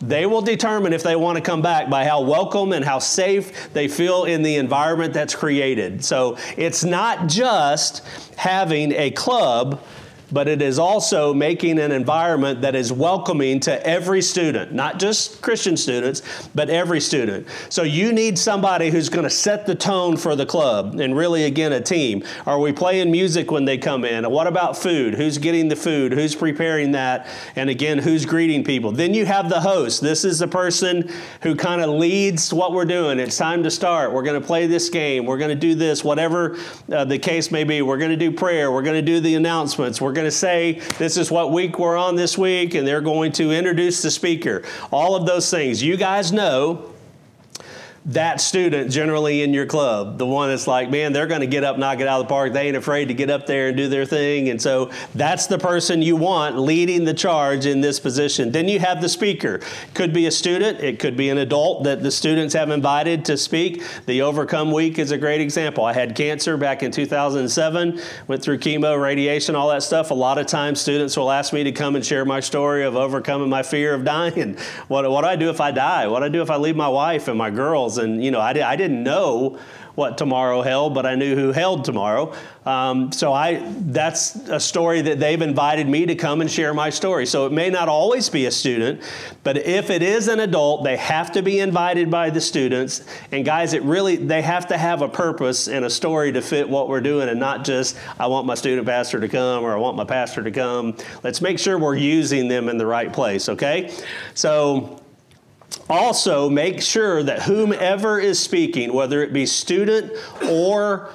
they 0.00 0.26
will 0.26 0.42
determine 0.42 0.92
if 0.92 1.02
they 1.02 1.16
want 1.16 1.36
to 1.36 1.42
come 1.42 1.62
back 1.62 1.88
by 1.88 2.04
how 2.04 2.20
welcome 2.22 2.72
and 2.72 2.84
how 2.84 2.98
safe 2.98 3.72
they 3.72 3.88
feel 3.88 4.24
in 4.24 4.42
the 4.42 4.56
environment 4.56 5.14
that's 5.14 5.34
created. 5.34 6.04
So 6.04 6.36
it's 6.56 6.84
not 6.84 7.28
just 7.28 8.04
having 8.36 8.92
a 8.92 9.10
club 9.12 9.80
but 10.32 10.48
it 10.48 10.62
is 10.62 10.78
also 10.78 11.34
making 11.34 11.78
an 11.78 11.92
environment 11.92 12.62
that 12.62 12.74
is 12.74 12.92
welcoming 12.92 13.60
to 13.60 13.86
every 13.86 14.22
student, 14.22 14.72
not 14.72 14.98
just 14.98 15.42
Christian 15.42 15.76
students, 15.76 16.22
but 16.54 16.70
every 16.70 17.00
student. 17.00 17.46
So 17.68 17.82
you 17.82 18.12
need 18.12 18.38
somebody 18.38 18.90
who's 18.90 19.08
going 19.08 19.24
to 19.24 19.30
set 19.30 19.66
the 19.66 19.74
tone 19.74 20.16
for 20.16 20.34
the 20.34 20.46
club 20.46 20.98
and 20.98 21.16
really, 21.16 21.44
again, 21.44 21.72
a 21.72 21.80
team. 21.80 22.24
Are 22.46 22.58
we 22.58 22.72
playing 22.72 23.10
music 23.10 23.50
when 23.50 23.64
they 23.64 23.78
come 23.78 24.04
in? 24.04 24.28
What 24.30 24.46
about 24.46 24.76
food? 24.76 25.14
Who's 25.14 25.38
getting 25.38 25.68
the 25.68 25.76
food? 25.76 26.12
Who's 26.12 26.34
preparing 26.34 26.92
that? 26.92 27.26
And 27.56 27.68
again, 27.68 27.98
who's 27.98 28.24
greeting 28.24 28.64
people? 28.64 28.92
Then 28.92 29.14
you 29.14 29.26
have 29.26 29.48
the 29.48 29.60
host. 29.60 30.00
This 30.00 30.24
is 30.24 30.38
the 30.38 30.48
person 30.48 31.10
who 31.42 31.54
kind 31.54 31.80
of 31.80 31.90
leads 31.90 32.52
what 32.52 32.72
we're 32.72 32.84
doing. 32.84 33.18
It's 33.18 33.36
time 33.36 33.62
to 33.64 33.70
start. 33.70 34.12
We're 34.12 34.22
going 34.22 34.40
to 34.40 34.46
play 34.46 34.66
this 34.66 34.88
game. 34.88 35.26
We're 35.26 35.38
going 35.38 35.50
to 35.50 35.54
do 35.54 35.74
this, 35.74 36.02
whatever 36.02 36.56
uh, 36.90 37.04
the 37.04 37.18
case 37.18 37.50
may 37.50 37.64
be. 37.64 37.82
We're 37.82 37.98
going 37.98 38.10
to 38.10 38.16
do 38.16 38.32
prayer. 38.32 38.72
We're 38.72 38.82
going 38.82 38.96
to 38.96 39.02
do 39.02 39.20
the 39.20 39.34
announcements. 39.34 40.00
We're 40.00 40.12
going 40.12 40.21
going 40.22 40.30
to 40.30 40.36
say, 40.36 40.80
This 40.98 41.16
is 41.16 41.30
what 41.30 41.50
week 41.50 41.78
we're 41.78 41.96
on 41.96 42.14
this 42.14 42.38
week, 42.38 42.74
and 42.74 42.86
they're 42.86 43.00
going 43.00 43.32
to 43.32 43.50
introduce 43.50 44.02
the 44.02 44.10
speaker. 44.10 44.62
All 44.90 45.16
of 45.16 45.26
those 45.26 45.50
things. 45.50 45.82
You 45.82 45.96
guys 45.96 46.32
know 46.32 46.92
that 48.06 48.40
student 48.40 48.90
generally 48.90 49.42
in 49.42 49.54
your 49.54 49.64
club, 49.64 50.18
the 50.18 50.26
one 50.26 50.48
that's 50.48 50.66
like, 50.66 50.90
man, 50.90 51.12
they're 51.12 51.28
going 51.28 51.40
to 51.40 51.46
get 51.46 51.62
up, 51.62 51.78
knock 51.78 52.00
it 52.00 52.08
out 52.08 52.20
of 52.20 52.26
the 52.26 52.28
park. 52.28 52.52
They 52.52 52.66
ain't 52.66 52.76
afraid 52.76 53.06
to 53.08 53.14
get 53.14 53.30
up 53.30 53.46
there 53.46 53.68
and 53.68 53.76
do 53.76 53.88
their 53.88 54.04
thing. 54.04 54.48
And 54.48 54.60
so 54.60 54.90
that's 55.14 55.46
the 55.46 55.58
person 55.58 56.02
you 56.02 56.16
want 56.16 56.58
leading 56.58 57.04
the 57.04 57.14
charge 57.14 57.64
in 57.64 57.80
this 57.80 58.00
position. 58.00 58.50
Then 58.50 58.68
you 58.68 58.80
have 58.80 59.00
the 59.00 59.08
speaker. 59.08 59.60
Could 59.94 60.12
be 60.12 60.26
a 60.26 60.32
student, 60.32 60.80
it 60.80 60.98
could 60.98 61.16
be 61.16 61.30
an 61.30 61.38
adult 61.38 61.84
that 61.84 62.02
the 62.02 62.10
students 62.10 62.54
have 62.54 62.70
invited 62.70 63.24
to 63.26 63.36
speak. 63.36 63.82
The 64.06 64.22
Overcome 64.22 64.72
Week 64.72 64.98
is 64.98 65.12
a 65.12 65.18
great 65.18 65.40
example. 65.40 65.84
I 65.84 65.92
had 65.92 66.16
cancer 66.16 66.56
back 66.56 66.82
in 66.82 66.90
2007, 66.90 68.00
went 68.26 68.42
through 68.42 68.58
chemo, 68.58 69.00
radiation, 69.00 69.54
all 69.54 69.68
that 69.68 69.84
stuff. 69.84 70.10
A 70.10 70.14
lot 70.14 70.38
of 70.38 70.46
times 70.46 70.80
students 70.80 71.16
will 71.16 71.30
ask 71.30 71.52
me 71.52 71.62
to 71.62 71.72
come 71.72 71.94
and 71.94 72.04
share 72.04 72.24
my 72.24 72.40
story 72.40 72.84
of 72.84 72.96
overcoming 72.96 73.48
my 73.48 73.62
fear 73.62 73.94
of 73.94 74.04
dying. 74.04 74.56
What, 74.88 75.08
what 75.10 75.22
do 75.22 75.28
I 75.28 75.36
do 75.36 75.48
if 75.48 75.60
I 75.60 75.70
die? 75.70 76.06
What 76.06 76.20
do 76.20 76.26
I 76.26 76.28
do 76.28 76.42
if 76.42 76.50
I 76.50 76.56
leave 76.56 76.76
my 76.76 76.88
wife 76.88 77.28
and 77.28 77.38
my 77.38 77.50
girls? 77.50 77.91
And, 77.98 78.22
you 78.24 78.30
know, 78.30 78.40
I, 78.40 78.50
I 78.50 78.76
didn't 78.76 79.02
know 79.02 79.58
what 79.94 80.16
tomorrow 80.16 80.62
held, 80.62 80.94
but 80.94 81.04
I 81.04 81.14
knew 81.14 81.34
who 81.34 81.52
held 81.52 81.84
tomorrow. 81.84 82.34
Um, 82.64 83.12
so 83.12 83.32
I, 83.32 83.62
that's 83.78 84.36
a 84.48 84.58
story 84.58 85.02
that 85.02 85.20
they've 85.20 85.40
invited 85.42 85.86
me 85.86 86.06
to 86.06 86.14
come 86.14 86.40
and 86.40 86.50
share 86.50 86.72
my 86.72 86.90
story. 86.90 87.26
So 87.26 87.44
it 87.46 87.52
may 87.52 87.68
not 87.68 87.88
always 87.88 88.28
be 88.28 88.46
a 88.46 88.50
student, 88.50 89.02
but 89.42 89.58
if 89.58 89.90
it 89.90 90.02
is 90.02 90.28
an 90.28 90.40
adult, 90.40 90.84
they 90.84 90.96
have 90.96 91.32
to 91.32 91.42
be 91.42 91.58
invited 91.58 92.10
by 92.10 92.30
the 92.30 92.40
students. 92.40 93.04
And 93.32 93.44
guys, 93.44 93.74
it 93.74 93.82
really, 93.82 94.16
they 94.16 94.40
have 94.42 94.68
to 94.68 94.78
have 94.78 95.02
a 95.02 95.08
purpose 95.08 95.68
and 95.68 95.84
a 95.84 95.90
story 95.90 96.32
to 96.32 96.40
fit 96.40 96.68
what 96.68 96.88
we're 96.88 97.00
doing 97.00 97.28
and 97.28 97.38
not 97.38 97.64
just, 97.64 97.98
I 98.18 98.28
want 98.28 98.46
my 98.46 98.54
student 98.54 98.86
pastor 98.86 99.20
to 99.20 99.28
come 99.28 99.64
or 99.64 99.74
I 99.74 99.78
want 99.78 99.96
my 99.96 100.04
pastor 100.04 100.42
to 100.42 100.50
come. 100.50 100.96
Let's 101.22 101.42
make 101.42 101.58
sure 101.58 101.78
we're 101.78 101.96
using 101.96 102.48
them 102.48 102.68
in 102.68 102.78
the 102.78 102.86
right 102.86 103.12
place, 103.12 103.48
okay? 103.50 103.92
So, 104.34 105.01
also, 105.88 106.48
make 106.48 106.80
sure 106.80 107.22
that 107.22 107.42
whomever 107.42 108.18
is 108.18 108.38
speaking, 108.38 108.92
whether 108.92 109.22
it 109.22 109.32
be 109.32 109.46
student 109.46 110.12
or 110.48 111.10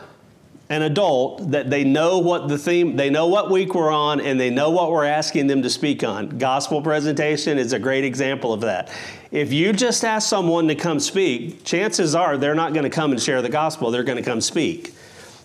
an 0.70 0.82
adult, 0.82 1.52
that 1.52 1.70
they 1.70 1.84
know 1.84 2.20
what 2.20 2.50
the 2.50 2.58
theme, 2.58 2.98
they 2.98 3.10
know 3.10 3.28
what 3.28 3.50
week 3.50 3.74
we're 3.74 3.92
on, 3.92 4.20
and 4.20 4.40
they 4.40 4.50
know 4.50 4.70
what 4.70 4.92
we're 4.92 5.06
asking 5.06 5.48
them 5.48 5.62
to 5.62 5.70
speak 5.70 6.04
on. 6.04 6.38
Gospel 6.38 6.82
presentation 6.82 7.58
is 7.58 7.72
a 7.72 7.80
great 7.80 8.04
example 8.04 8.52
of 8.52 8.62
that. 8.62 8.92
If 9.32 9.54
you 9.54 9.72
just 9.72 10.04
ask 10.04 10.28
someone 10.28 10.68
to 10.68 10.76
come 10.76 11.00
speak, 11.00 11.64
chances 11.64 12.16
are 12.16 12.38
they're 12.38 12.56
not 12.56 12.74
going 12.74 12.84
to 12.84 12.90
come 12.90 13.12
and 13.12 13.22
share 13.22 13.42
the 13.42 13.50
gospel, 13.50 13.92
they're 13.92 14.04
going 14.04 14.18
to 14.18 14.30
come 14.30 14.42
speak. 14.42 14.94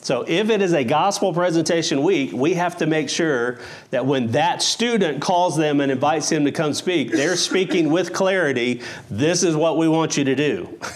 So 0.03 0.25
if 0.27 0.51
it 0.51 0.61
is 0.61 0.73
a 0.73 0.83
gospel 0.83 1.33
presentation 1.33 2.03
week, 2.03 2.33
we 2.33 2.55
have 2.55 2.77
to 2.79 2.87
make 2.87 3.09
sure 3.09 3.61
that 3.91 4.05
when 4.05 4.33
that 4.33 4.61
student 4.61 5.23
calls 5.23 5.57
them 5.57 5.81
and 5.81 5.93
invites 5.93 6.29
them 6.29 6.45
to 6.45 6.51
come 6.51 6.75
speak, 6.75 7.13
they're 7.13 7.37
speaking 7.37 7.89
with 7.89 8.13
clarity. 8.13 8.83
This 9.09 9.45
is 9.45 9.55
what 9.55 9.79
we 9.79 9.87
want 9.87 10.17
you 10.17 10.25
to 10.25 10.35
do. 10.35 10.79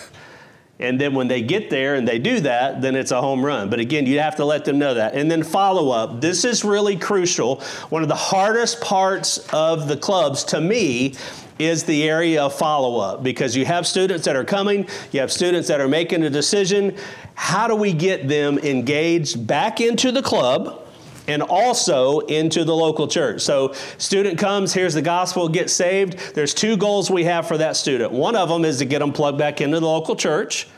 And 0.79 1.01
then 1.01 1.15
when 1.15 1.27
they 1.27 1.41
get 1.41 1.71
there 1.71 1.95
and 1.95 2.07
they 2.07 2.19
do 2.19 2.41
that, 2.41 2.83
then 2.83 2.97
it's 2.97 3.11
a 3.11 3.19
home 3.19 3.43
run. 3.43 3.71
But 3.71 3.81
again, 3.81 4.05
you 4.05 4.19
have 4.19 4.37
to 4.37 4.45
let 4.45 4.67
them 4.67 4.79
know 4.79 4.93
that. 4.93 5.15
And 5.15 5.31
then 5.31 5.43
follow 5.43 5.91
up. 5.91 6.21
This 6.21 6.45
is 6.45 6.65
really 6.65 6.97
crucial. 6.97 7.63
One 7.89 8.03
of 8.03 8.09
the 8.09 8.15
hardest 8.15 8.83
parts 8.83 9.39
of 9.55 9.89
the 9.89 9.97
clubs 9.97 10.45
to 10.45 10.61
me 10.61 11.15
is 11.59 11.85
the 11.85 12.09
area 12.09 12.43
of 12.43 12.55
follow 12.55 12.99
up 12.99 13.23
because 13.23 13.57
you 13.57 13.65
have 13.65 13.87
students 13.87 14.25
that 14.25 14.37
are 14.37 14.45
coming, 14.45 14.87
you 15.13 15.21
have 15.21 15.33
students 15.33 15.69
that 15.69 15.81
are 15.81 15.89
making 15.89 16.23
a 16.23 16.31
decision. 16.31 16.97
How 17.35 17.69
do 17.69 17.75
we 17.75 17.93
get 17.93 18.29
them 18.29 18.59
engaged 18.59 19.47
back 19.47 19.81
into 19.81 20.13
the 20.13 20.23
club? 20.23 20.83
and 21.29 21.43
also 21.43 22.21
into 22.21 22.63
the 22.65 22.73
local 22.73 23.09
church. 23.09 23.41
So, 23.41 23.73
student 23.99 24.39
comes, 24.39 24.73
here's 24.73 24.95
the 24.95 25.03
gospel, 25.03 25.49
gets 25.49 25.73
saved. 25.73 26.37
There's 26.37 26.55
two 26.55 26.77
goals 26.77 27.11
we 27.11 27.25
have 27.25 27.49
for 27.49 27.59
that 27.59 27.77
student. 27.77 28.13
One 28.13 28.37
of 28.37 28.49
them 28.49 28.65
is 28.65 28.79
to 28.79 28.85
get 28.85 29.01
them 29.01 29.13
plugged 29.13 29.37
back 29.37 29.61
into 29.61 29.81
the 29.81 29.87
local 29.87 30.15
church. 30.15 30.69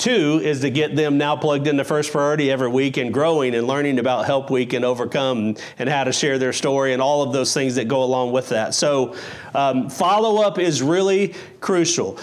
Two 0.00 0.40
is 0.42 0.60
to 0.60 0.70
get 0.70 0.96
them 0.96 1.18
now 1.18 1.36
plugged 1.36 1.66
into 1.66 1.84
First 1.84 2.10
Priority 2.10 2.50
every 2.50 2.68
week 2.68 2.96
and 2.96 3.12
growing 3.12 3.54
and 3.54 3.66
learning 3.66 3.98
about 3.98 4.24
Help 4.24 4.50
Week 4.50 4.72
and 4.72 4.82
Overcome 4.82 5.56
and 5.78 5.88
how 5.90 6.04
to 6.04 6.12
share 6.12 6.38
their 6.38 6.54
story 6.54 6.94
and 6.94 7.02
all 7.02 7.22
of 7.22 7.34
those 7.34 7.52
things 7.52 7.74
that 7.74 7.86
go 7.86 8.02
along 8.02 8.32
with 8.32 8.48
that. 8.48 8.72
So, 8.72 9.14
um, 9.54 9.90
follow 9.90 10.42
up 10.42 10.58
is 10.58 10.82
really 10.82 11.34
crucial 11.60 12.18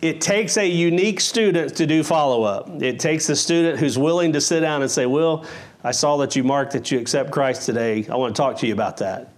it 0.00 0.20
takes 0.20 0.56
a 0.56 0.66
unique 0.66 1.20
student 1.20 1.76
to 1.76 1.86
do 1.86 2.02
follow 2.02 2.44
up. 2.44 2.82
It 2.82 3.00
takes 3.00 3.28
a 3.28 3.36
student 3.36 3.80
who's 3.80 3.98
willing 3.98 4.32
to 4.32 4.40
sit 4.40 4.60
down 4.60 4.82
and 4.82 4.90
say, 4.90 5.06
Will, 5.06 5.44
I 5.82 5.90
saw 5.90 6.18
that 6.18 6.36
you 6.36 6.44
marked 6.44 6.72
that 6.72 6.90
you 6.90 6.98
accept 6.98 7.30
Christ 7.30 7.66
today. 7.66 8.06
I 8.08 8.16
want 8.16 8.34
to 8.34 8.40
talk 8.40 8.58
to 8.58 8.66
you 8.66 8.72
about 8.72 8.98
that. 8.98 9.32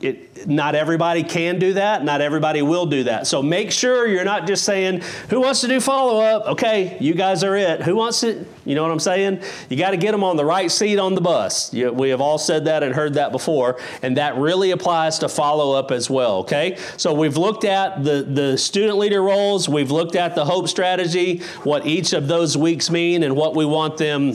It, 0.00 0.46
not 0.46 0.74
everybody 0.74 1.22
can 1.22 1.58
do 1.58 1.72
that. 1.72 2.04
Not 2.04 2.20
everybody 2.20 2.60
will 2.60 2.84
do 2.84 3.04
that. 3.04 3.26
So 3.26 3.42
make 3.42 3.72
sure 3.72 4.06
you're 4.06 4.24
not 4.24 4.46
just 4.46 4.64
saying, 4.64 5.00
"Who 5.30 5.40
wants 5.40 5.62
to 5.62 5.68
do 5.68 5.80
follow 5.80 6.20
up?" 6.20 6.46
Okay, 6.48 6.98
you 7.00 7.14
guys 7.14 7.42
are 7.42 7.56
it. 7.56 7.80
Who 7.82 7.96
wants 7.96 8.22
it? 8.22 8.46
You 8.66 8.74
know 8.74 8.82
what 8.82 8.92
I'm 8.92 9.00
saying? 9.00 9.40
You 9.70 9.78
got 9.78 9.92
to 9.92 9.96
get 9.96 10.12
them 10.12 10.22
on 10.22 10.36
the 10.36 10.44
right 10.44 10.70
seat 10.70 10.98
on 10.98 11.14
the 11.14 11.22
bus. 11.22 11.72
You, 11.72 11.92
we 11.92 12.10
have 12.10 12.20
all 12.20 12.36
said 12.36 12.66
that 12.66 12.82
and 12.82 12.94
heard 12.94 13.14
that 13.14 13.32
before, 13.32 13.78
and 14.02 14.18
that 14.18 14.36
really 14.36 14.72
applies 14.72 15.18
to 15.20 15.30
follow 15.30 15.72
up 15.72 15.90
as 15.90 16.10
well. 16.10 16.38
Okay, 16.40 16.76
so 16.98 17.14
we've 17.14 17.38
looked 17.38 17.64
at 17.64 18.04
the 18.04 18.22
the 18.22 18.58
student 18.58 18.98
leader 18.98 19.22
roles. 19.22 19.66
We've 19.66 19.90
looked 19.90 20.14
at 20.14 20.34
the 20.34 20.44
hope 20.44 20.68
strategy, 20.68 21.38
what 21.64 21.86
each 21.86 22.12
of 22.12 22.28
those 22.28 22.54
weeks 22.54 22.90
mean, 22.90 23.22
and 23.22 23.34
what 23.34 23.56
we 23.56 23.64
want 23.64 23.96
them 23.96 24.34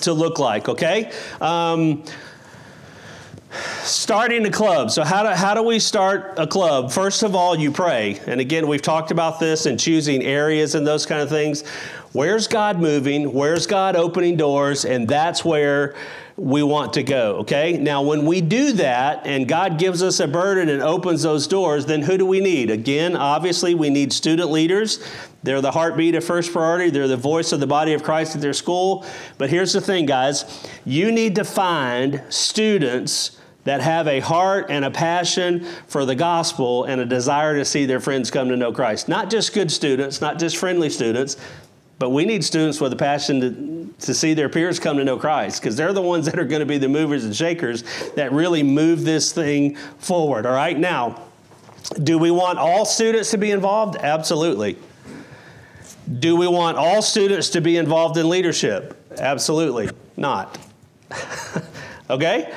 to 0.00 0.12
look 0.12 0.38
like. 0.38 0.68
Okay. 0.68 1.10
Um, 1.40 2.04
starting 3.82 4.44
a 4.46 4.50
club. 4.50 4.90
So, 4.90 5.04
how 5.04 5.22
do, 5.22 5.28
how 5.30 5.54
do 5.54 5.62
we 5.62 5.78
start 5.78 6.34
a 6.38 6.46
club? 6.46 6.90
First 6.90 7.22
of 7.22 7.34
all, 7.34 7.56
you 7.56 7.70
pray. 7.70 8.20
And 8.26 8.40
again, 8.40 8.66
we've 8.68 8.82
talked 8.82 9.10
about 9.10 9.40
this 9.40 9.66
and 9.66 9.78
choosing 9.78 10.22
areas 10.22 10.74
and 10.74 10.86
those 10.86 11.06
kind 11.06 11.20
of 11.20 11.28
things. 11.28 11.66
Where's 12.12 12.48
God 12.48 12.80
moving? 12.80 13.32
Where's 13.32 13.66
God 13.66 13.94
opening 13.94 14.36
doors? 14.36 14.84
And 14.84 15.06
that's 15.06 15.44
where 15.44 15.94
we 16.36 16.62
want 16.62 16.92
to 16.94 17.02
go, 17.02 17.36
okay? 17.38 17.78
Now, 17.78 18.02
when 18.02 18.26
we 18.26 18.42
do 18.42 18.72
that 18.72 19.26
and 19.26 19.48
God 19.48 19.78
gives 19.78 20.02
us 20.02 20.20
a 20.20 20.28
burden 20.28 20.68
and 20.68 20.82
opens 20.82 21.22
those 21.22 21.46
doors, 21.46 21.86
then 21.86 22.02
who 22.02 22.18
do 22.18 22.26
we 22.26 22.40
need? 22.40 22.70
Again, 22.70 23.16
obviously, 23.16 23.74
we 23.74 23.88
need 23.88 24.12
student 24.12 24.50
leaders. 24.50 25.02
They're 25.42 25.62
the 25.62 25.72
heartbeat 25.72 26.14
of 26.14 26.24
first 26.24 26.52
priority, 26.52 26.90
they're 26.90 27.08
the 27.08 27.16
voice 27.16 27.52
of 27.52 27.60
the 27.60 27.66
body 27.66 27.94
of 27.94 28.02
Christ 28.02 28.34
at 28.34 28.42
their 28.42 28.52
school. 28.52 29.06
But 29.38 29.48
here's 29.48 29.72
the 29.72 29.80
thing, 29.80 30.06
guys 30.06 30.44
you 30.84 31.10
need 31.10 31.36
to 31.36 31.44
find 31.44 32.22
students 32.28 33.35
that 33.66 33.80
have 33.80 34.06
a 34.06 34.20
heart 34.20 34.66
and 34.70 34.84
a 34.84 34.90
passion 34.90 35.66
for 35.88 36.04
the 36.04 36.14
gospel 36.14 36.84
and 36.84 37.00
a 37.00 37.04
desire 37.04 37.56
to 37.56 37.64
see 37.64 37.84
their 37.84 38.00
friends 38.00 38.30
come 38.30 38.48
to 38.48 38.56
know 38.56 38.72
Christ. 38.72 39.08
Not 39.08 39.28
just 39.28 39.52
good 39.52 39.70
students, 39.70 40.20
not 40.20 40.38
just 40.38 40.56
friendly 40.56 40.88
students, 40.88 41.36
but 41.98 42.10
we 42.10 42.24
need 42.24 42.44
students 42.44 42.80
with 42.80 42.92
a 42.92 42.96
passion 42.96 43.40
to, 43.40 43.94
to 44.06 44.14
see 44.14 44.34
their 44.34 44.48
peers 44.48 44.78
come 44.78 44.98
to 44.98 45.04
know 45.04 45.16
Christ 45.16 45.60
because 45.60 45.76
they're 45.76 45.92
the 45.92 46.02
ones 46.02 46.26
that 46.26 46.38
are 46.38 46.44
going 46.44 46.60
to 46.60 46.66
be 46.66 46.78
the 46.78 46.88
movers 46.88 47.24
and 47.24 47.34
shakers 47.34 47.82
that 48.14 48.30
really 48.32 48.62
move 48.62 49.04
this 49.04 49.32
thing 49.32 49.74
forward. 49.98 50.46
All 50.46 50.54
right, 50.54 50.78
now, 50.78 51.22
do 52.00 52.18
we 52.18 52.30
want 52.30 52.58
all 52.58 52.84
students 52.84 53.32
to 53.32 53.38
be 53.38 53.50
involved? 53.50 53.96
Absolutely. 53.96 54.76
Do 56.20 56.36
we 56.36 56.46
want 56.46 56.76
all 56.76 57.02
students 57.02 57.50
to 57.50 57.60
be 57.60 57.78
involved 57.78 58.16
in 58.16 58.28
leadership? 58.28 58.96
Absolutely 59.18 59.90
not. 60.16 60.56
okay? 62.10 62.52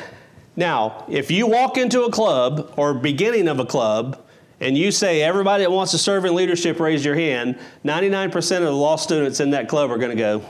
Now, 0.55 1.05
if 1.07 1.31
you 1.31 1.47
walk 1.47 1.77
into 1.77 2.03
a 2.03 2.11
club 2.11 2.73
or 2.75 2.93
beginning 2.93 3.47
of 3.47 3.59
a 3.59 3.65
club 3.65 4.21
and 4.59 4.77
you 4.77 4.91
say 4.91 5.21
everybody 5.21 5.63
that 5.63 5.71
wants 5.71 5.91
to 5.93 5.97
serve 5.97 6.25
in 6.25 6.35
leadership 6.35 6.79
raise 6.79 7.05
your 7.05 7.15
hand, 7.15 7.57
99% 7.85 8.57
of 8.57 8.63
the 8.63 8.71
law 8.71 8.95
students 8.97 9.39
in 9.39 9.51
that 9.51 9.69
club 9.69 9.89
are 9.91 9.97
going 9.97 10.15
to 10.15 10.21
go, 10.21 10.43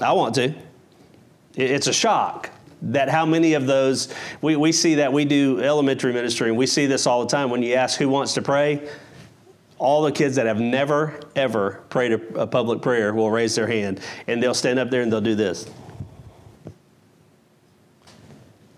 I 0.00 0.12
want 0.12 0.34
to. 0.36 0.54
It's 1.54 1.86
a 1.86 1.92
shock 1.92 2.50
that 2.82 3.08
how 3.08 3.24
many 3.24 3.54
of 3.54 3.66
those, 3.66 4.12
we, 4.40 4.56
we 4.56 4.72
see 4.72 4.96
that 4.96 5.12
we 5.12 5.24
do 5.24 5.60
elementary 5.60 6.12
ministry 6.12 6.48
and 6.48 6.56
we 6.56 6.66
see 6.66 6.86
this 6.86 7.06
all 7.06 7.20
the 7.20 7.28
time. 7.28 7.50
When 7.50 7.62
you 7.62 7.74
ask 7.74 7.98
who 7.98 8.08
wants 8.08 8.34
to 8.34 8.42
pray, 8.42 8.88
all 9.78 10.02
the 10.02 10.12
kids 10.12 10.36
that 10.36 10.46
have 10.46 10.60
never, 10.60 11.20
ever 11.34 11.82
prayed 11.88 12.12
a, 12.12 12.40
a 12.40 12.46
public 12.46 12.82
prayer 12.82 13.12
will 13.12 13.30
raise 13.30 13.54
their 13.54 13.66
hand 13.66 14.00
and 14.26 14.42
they'll 14.42 14.54
stand 14.54 14.78
up 14.78 14.90
there 14.90 15.02
and 15.02 15.12
they'll 15.12 15.20
do 15.20 15.34
this. 15.34 15.68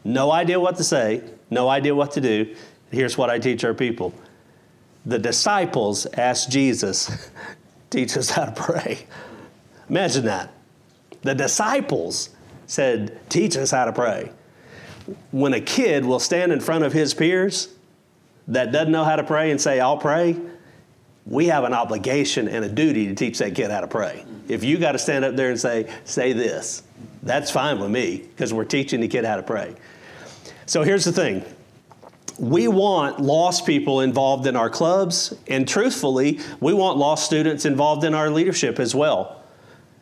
No 0.04 0.30
idea 0.30 0.60
what 0.60 0.76
to 0.76 0.84
say, 0.84 1.22
no 1.50 1.68
idea 1.68 1.94
what 1.94 2.12
to 2.12 2.20
do. 2.20 2.54
Here's 2.90 3.16
what 3.16 3.30
I 3.30 3.38
teach 3.38 3.64
our 3.64 3.74
people. 3.74 4.14
The 5.06 5.18
disciples 5.18 6.06
asked 6.06 6.50
Jesus, 6.50 7.30
teach 7.90 8.16
us 8.16 8.30
how 8.30 8.44
to 8.44 8.52
pray. 8.52 9.06
Imagine 9.88 10.26
that. 10.26 10.52
The 11.22 11.34
disciples 11.34 12.30
said, 12.66 13.18
teach 13.28 13.56
us 13.56 13.70
how 13.70 13.86
to 13.86 13.92
pray. 13.92 14.30
When 15.30 15.54
a 15.54 15.60
kid 15.60 16.04
will 16.04 16.20
stand 16.20 16.52
in 16.52 16.60
front 16.60 16.84
of 16.84 16.92
his 16.92 17.12
peers 17.14 17.68
that 18.48 18.72
doesn't 18.72 18.92
know 18.92 19.04
how 19.04 19.16
to 19.16 19.24
pray 19.24 19.50
and 19.50 19.60
say, 19.60 19.80
I'll 19.80 19.98
pray, 19.98 20.36
we 21.26 21.46
have 21.46 21.64
an 21.64 21.72
obligation 21.72 22.48
and 22.48 22.64
a 22.64 22.68
duty 22.68 23.06
to 23.06 23.14
teach 23.14 23.38
that 23.38 23.54
kid 23.54 23.70
how 23.70 23.80
to 23.80 23.86
pray. 23.86 24.24
If 24.48 24.62
you 24.64 24.78
got 24.78 24.92
to 24.92 24.98
stand 24.98 25.24
up 25.24 25.36
there 25.36 25.50
and 25.50 25.58
say, 25.58 25.90
say 26.04 26.32
this, 26.32 26.82
that's 27.22 27.50
fine 27.50 27.78
with 27.78 27.90
me 27.90 28.18
because 28.18 28.52
we're 28.52 28.64
teaching 28.64 29.00
the 29.00 29.08
kid 29.08 29.24
how 29.24 29.36
to 29.36 29.42
pray. 29.42 29.74
So 30.66 30.82
here's 30.82 31.04
the 31.04 31.12
thing 31.12 31.44
we 32.38 32.66
want 32.66 33.20
lost 33.20 33.64
people 33.64 34.00
involved 34.00 34.46
in 34.46 34.56
our 34.56 34.70
clubs, 34.70 35.34
and 35.46 35.68
truthfully, 35.68 36.40
we 36.60 36.72
want 36.72 36.98
lost 36.98 37.24
students 37.24 37.64
involved 37.64 38.04
in 38.04 38.14
our 38.14 38.30
leadership 38.30 38.80
as 38.80 38.94
well. 38.94 39.42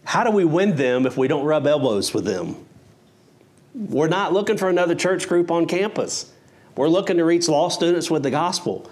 How 0.04 0.24
do 0.24 0.30
we 0.30 0.44
win 0.44 0.76
them 0.76 1.06
if 1.06 1.16
we 1.16 1.28
don't 1.28 1.44
rub 1.44 1.66
elbows 1.66 2.14
with 2.14 2.24
them? 2.24 2.56
We're 3.74 4.08
not 4.08 4.32
looking 4.32 4.56
for 4.56 4.68
another 4.68 4.94
church 4.94 5.28
group 5.28 5.50
on 5.50 5.66
campus. 5.66 6.32
We're 6.76 6.88
looking 6.88 7.18
to 7.18 7.24
reach 7.24 7.48
lost 7.48 7.76
students 7.76 8.10
with 8.10 8.22
the 8.22 8.30
gospel. 8.30 8.90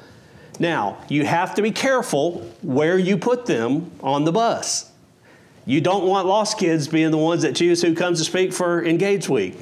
Now, 0.58 0.98
you 1.08 1.24
have 1.24 1.54
to 1.54 1.62
be 1.62 1.70
careful 1.70 2.40
where 2.62 2.98
you 2.98 3.16
put 3.16 3.46
them 3.46 3.90
on 4.02 4.24
the 4.24 4.32
bus. 4.32 4.90
You 5.64 5.80
don't 5.80 6.06
want 6.06 6.26
lost 6.26 6.58
kids 6.58 6.88
being 6.88 7.10
the 7.10 7.18
ones 7.18 7.42
that 7.42 7.56
choose 7.56 7.80
who 7.80 7.94
comes 7.94 8.18
to 8.18 8.24
speak 8.24 8.52
for 8.52 8.84
Engage 8.84 9.28
Week. 9.28 9.56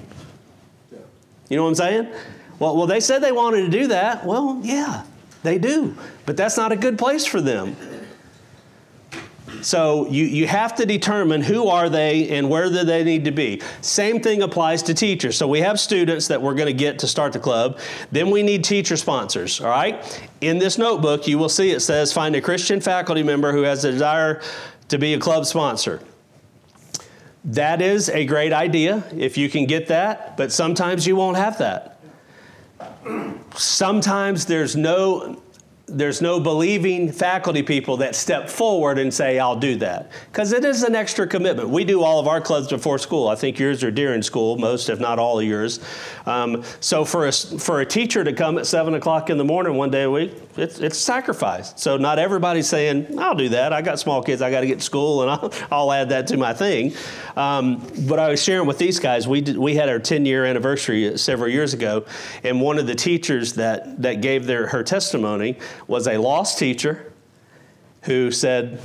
You 1.49 1.57
know 1.57 1.65
what 1.65 1.71
I'm 1.71 1.75
saying? 1.77 2.13
Well, 2.59 2.77
well, 2.77 2.87
they 2.87 3.01
said 3.01 3.21
they 3.21 3.33
wanted 3.33 3.63
to 3.63 3.71
do 3.71 3.87
that. 3.89 4.25
Well, 4.25 4.61
yeah, 4.63 5.05
they 5.43 5.59
do. 5.59 5.97
But 6.27 6.37
that's 6.37 6.57
not 6.57 6.73
a 6.73 6.77
good 6.77 6.99
place 6.99 7.25
for 7.25 7.41
them. 7.41 7.77
So 9.63 10.07
you, 10.09 10.25
you 10.25 10.47
have 10.47 10.75
to 10.77 10.87
determine 10.87 11.41
who 11.41 11.69
are 11.69 11.89
they 11.89 12.29
and 12.31 12.49
where 12.49 12.69
do 12.69 12.85
they 12.85 13.03
need 13.03 13.25
to 13.25 13.31
be. 13.31 13.63
Same 13.81 14.21
thing 14.21 14.43
applies 14.43 14.83
to 14.85 14.95
teachers. 14.95 15.37
So 15.37 15.49
we 15.49 15.61
have 15.61 15.81
students 15.81 16.29
that 16.29 16.41
we're 16.41 16.55
going 16.55 16.67
to 16.67 16.73
get 16.73 16.99
to 17.01 17.07
start 17.07 17.33
the 17.33 17.39
club. 17.39 17.79
Then 18.13 18.31
we 18.31 18.43
need 18.43 18.63
teacher 18.63 18.97
sponsors, 18.97 19.61
all 19.61 19.71
right? 19.71 20.29
In 20.41 20.59
this 20.59 20.79
notebook, 20.79 21.27
you 21.27 21.39
will 21.39 21.49
see 21.49 21.71
it 21.71 21.81
says 21.81 22.13
find 22.13 22.37
a 22.37 22.41
Christian 22.41 22.81
faculty 22.81 23.23
member 23.23 23.53
who 23.53 23.63
has 23.63 23.85
a 23.85 23.93
desire 23.93 24.43
to 24.89 24.99
be 24.99 25.15
a 25.15 25.19
club 25.19 25.45
sponsor. 25.45 26.01
That 27.49 27.81
is 27.81 28.11
a 28.11 28.27
great 28.27 28.53
idea 28.53 29.05
if 29.17 29.39
you 29.39 29.49
can 29.49 29.65
get 29.65 29.87
that, 29.87 30.37
but 30.37 30.53
sometimes 30.53 31.07
you 31.07 31.17
won't 31.17 31.39
have 31.39 31.57
that. 31.59 31.99
Sometimes 33.57 34.45
there's 34.45 34.77
no 34.77 35.43
there's 35.89 36.21
no 36.21 36.39
believing 36.39 37.11
faculty 37.11 37.63
people 37.63 37.97
that 37.99 38.15
step 38.15 38.49
forward 38.49 38.99
and 38.99 39.13
say, 39.13 39.39
I'll 39.39 39.57
do 39.57 39.77
that. 39.77 40.11
Because 40.31 40.53
it 40.53 40.65
is 40.65 40.83
an 40.83 40.95
extra 40.95 41.27
commitment. 41.27 41.69
We 41.69 41.85
do 41.85 42.03
all 42.03 42.21
of 42.21 42.29
our 42.29 42.41
clubs 42.41 42.69
before 42.69 42.99
school. 42.99 43.29
I 43.29 43.35
think 43.35 43.59
yours 43.59 43.83
are 43.83 43.91
during 43.91 44.23
school, 44.23 44.57
most, 44.59 44.89
if 44.89 45.01
not 45.01 45.19
all 45.19 45.39
of 45.39 45.45
yours. 45.45 45.81
Um, 46.27 46.63
so 46.81 47.05
for 47.05 47.27
a, 47.27 47.33
for 47.33 47.81
a 47.81 47.87
teacher 47.87 48.23
to 48.23 48.33
come 48.33 48.59
at 48.59 48.67
7 48.67 48.95
o'clock 48.95 49.31
in 49.31 49.39
the 49.39 49.45
morning 49.45 49.75
one 49.77 49.91
day 49.91 50.03
a 50.03 50.11
week, 50.11 50.33
it's, 50.57 50.81
it's 50.81 50.99
sacrifice. 50.99 51.73
So 51.77 51.97
not 51.97 52.19
everybody's 52.19 52.69
saying, 52.69 53.19
I'll 53.19 53.35
do 53.35 53.49
that. 53.51 53.73
I 53.73 53.81
got 53.81 53.99
small 53.99 54.23
kids, 54.23 54.43
I 54.43 54.51
got 54.51 54.61
to 54.61 54.67
get 54.67 54.81
to 54.81 54.85
school, 54.85 55.23
and 55.23 55.31
I'll, 55.31 55.53
I'll 55.71 55.93
add 55.93 56.11
that 56.11 56.27
to 56.29 56.37
my 56.37 56.53
thing. 56.53 56.93
Um, 57.37 57.87
but 58.09 58.19
I 58.19 58.29
was 58.29 58.43
sharing 58.43 58.67
with 58.67 58.79
these 58.79 58.99
guys, 58.99 59.27
we, 59.27 59.41
did, 59.41 59.57
we 59.57 59.75
had 59.75 59.89
our 59.89 59.99
10 59.99 60.27
year 60.27 60.45
anniversary 60.45 61.17
several 61.17 61.49
years 61.49 61.75
ago, 61.75 62.05
and 62.43 62.61
one 62.61 62.79
of 62.79 62.87
the 62.87 62.95
teachers 62.95 63.55
that, 63.55 64.03
that 64.03 64.21
gave 64.21 64.47
their, 64.47 64.67
her 64.67 64.83
testimony 64.83 65.57
was 65.87 66.07
a 66.07 66.19
lost 66.19 66.59
teacher 66.59 67.13
who 68.03 68.31
said, 68.31 68.81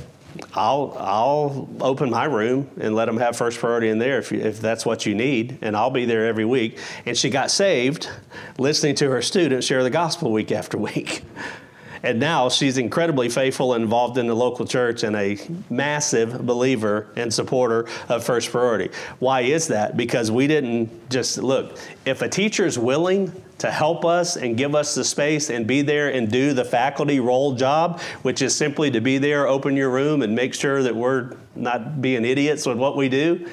I'll, 0.54 0.96
I'll 0.98 1.68
open 1.80 2.10
my 2.10 2.24
room 2.24 2.70
and 2.80 2.94
let 2.94 3.06
them 3.06 3.16
have 3.18 3.36
first 3.36 3.58
priority 3.58 3.88
in 3.88 3.98
there 3.98 4.18
if, 4.18 4.32
if 4.32 4.60
that's 4.60 4.84
what 4.84 5.06
you 5.06 5.14
need, 5.14 5.58
and 5.62 5.76
I'll 5.76 5.90
be 5.90 6.04
there 6.04 6.26
every 6.26 6.44
week. 6.44 6.78
And 7.06 7.16
she 7.16 7.30
got 7.30 7.50
saved 7.50 8.10
listening 8.58 8.96
to 8.96 9.10
her 9.10 9.22
students 9.22 9.66
share 9.66 9.82
the 9.82 9.90
gospel 9.90 10.32
week 10.32 10.52
after 10.52 10.78
week. 10.78 11.22
And 12.04 12.20
now 12.20 12.50
she's 12.50 12.76
incredibly 12.76 13.30
faithful 13.30 13.72
and 13.72 13.82
involved 13.82 14.18
in 14.18 14.26
the 14.26 14.34
local 14.34 14.66
church 14.66 15.04
and 15.04 15.16
a 15.16 15.38
massive 15.70 16.44
believer 16.46 17.08
and 17.16 17.32
supporter 17.32 17.88
of 18.10 18.22
First 18.22 18.50
Priority. 18.50 18.90
Why 19.20 19.40
is 19.40 19.68
that? 19.68 19.96
Because 19.96 20.30
we 20.30 20.46
didn't 20.46 21.08
just 21.08 21.38
look, 21.38 21.78
if 22.04 22.20
a 22.20 22.28
teacher 22.28 22.66
is 22.66 22.78
willing 22.78 23.32
to 23.56 23.70
help 23.70 24.04
us 24.04 24.36
and 24.36 24.54
give 24.54 24.74
us 24.74 24.94
the 24.94 25.02
space 25.02 25.48
and 25.48 25.66
be 25.66 25.80
there 25.80 26.12
and 26.12 26.30
do 26.30 26.52
the 26.52 26.64
faculty 26.64 27.20
role 27.20 27.54
job, 27.54 28.00
which 28.20 28.42
is 28.42 28.54
simply 28.54 28.90
to 28.90 29.00
be 29.00 29.16
there, 29.16 29.48
open 29.48 29.74
your 29.74 29.88
room, 29.88 30.20
and 30.20 30.34
make 30.34 30.52
sure 30.52 30.82
that 30.82 30.94
we're 30.94 31.34
not 31.54 32.02
being 32.02 32.26
idiots 32.26 32.66
with 32.66 32.76
what 32.76 32.98
we 32.98 33.08
do, 33.08 33.48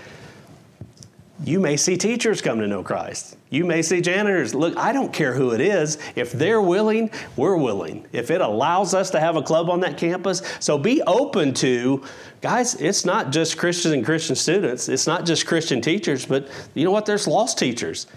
you 1.43 1.60
may 1.60 1.75
see 1.75 1.97
teachers 1.97 2.41
come 2.41 2.60
to 2.60 2.67
know 2.67 2.84
Christ. 2.84 3.38
You 3.49 3.65
may 3.65 3.82
see 3.82 3.99
janitors. 3.99 4.54
Look, 4.54 4.77
I 4.77 4.91
don't 4.91 5.12
care 5.12 5.34
who 5.34 5.51
it 5.51 5.62
is. 5.62 5.97
If 6.15 6.32
they're 6.32 6.62
willing, 6.62 7.10
we're 7.36 7.58
willing. 7.58 8.06
If 8.12 8.30
it 8.32 8.41
allows 8.41 8.93
us 8.93 9.10
to 9.12 9.19
have 9.19 9.36
a 9.36 9.41
club 9.41 9.69
on 9.69 9.80
that 9.82 9.97
campus, 9.97 10.41
so 10.60 10.77
be 10.77 11.01
open 11.04 11.54
to, 11.56 12.04
guys, 12.41 12.75
it's 12.75 13.06
not 13.06 13.32
just 13.32 13.58
Christians 13.58 13.93
and 13.93 14.06
Christian 14.06 14.36
students, 14.36 14.88
it's 14.88 15.08
not 15.08 15.25
just 15.25 15.47
Christian 15.47 15.82
teachers, 15.82 16.25
but 16.25 16.47
you 16.75 16.86
know 16.86 16.91
what? 16.91 17.06
There's 17.06 17.27
lost 17.27 17.58
teachers. 17.58 18.08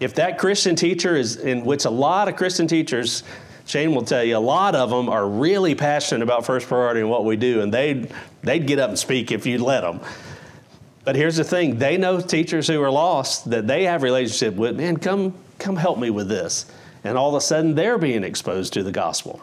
if 0.00 0.14
that 0.16 0.36
Christian 0.38 0.74
teacher 0.74 1.16
is, 1.16 1.36
in 1.36 1.64
which 1.64 1.84
a 1.84 1.90
lot 1.90 2.28
of 2.28 2.36
Christian 2.36 2.66
teachers, 2.66 3.22
Shane 3.66 3.94
will 3.94 4.04
tell 4.04 4.24
you, 4.24 4.36
a 4.36 4.38
lot 4.38 4.74
of 4.74 4.90
them 4.90 5.08
are 5.08 5.28
really 5.28 5.74
passionate 5.74 6.22
about 6.22 6.44
first 6.44 6.66
priority 6.66 7.00
and 7.00 7.08
what 7.08 7.24
we 7.24 7.36
do, 7.36 7.60
and 7.60 7.72
they'd, 7.72 8.10
they'd 8.42 8.66
get 8.66 8.78
up 8.80 8.88
and 8.90 8.98
speak 8.98 9.30
if 9.30 9.46
you'd 9.46 9.60
let 9.60 9.82
them. 9.82 10.00
But 11.04 11.16
here's 11.16 11.36
the 11.36 11.44
thing 11.44 11.78
they 11.78 11.96
know 11.96 12.20
teachers 12.20 12.68
who 12.68 12.80
are 12.82 12.90
lost 12.90 13.50
that 13.50 13.66
they 13.66 13.84
have 13.84 14.02
relationship 14.02 14.54
with, 14.54 14.76
man, 14.76 14.96
come, 14.96 15.34
come 15.58 15.76
help 15.76 15.98
me 15.98 16.10
with 16.10 16.28
this. 16.28 16.66
And 17.04 17.18
all 17.18 17.30
of 17.30 17.34
a 17.34 17.40
sudden, 17.40 17.74
they're 17.74 17.98
being 17.98 18.22
exposed 18.22 18.72
to 18.74 18.82
the 18.82 18.92
gospel. 18.92 19.40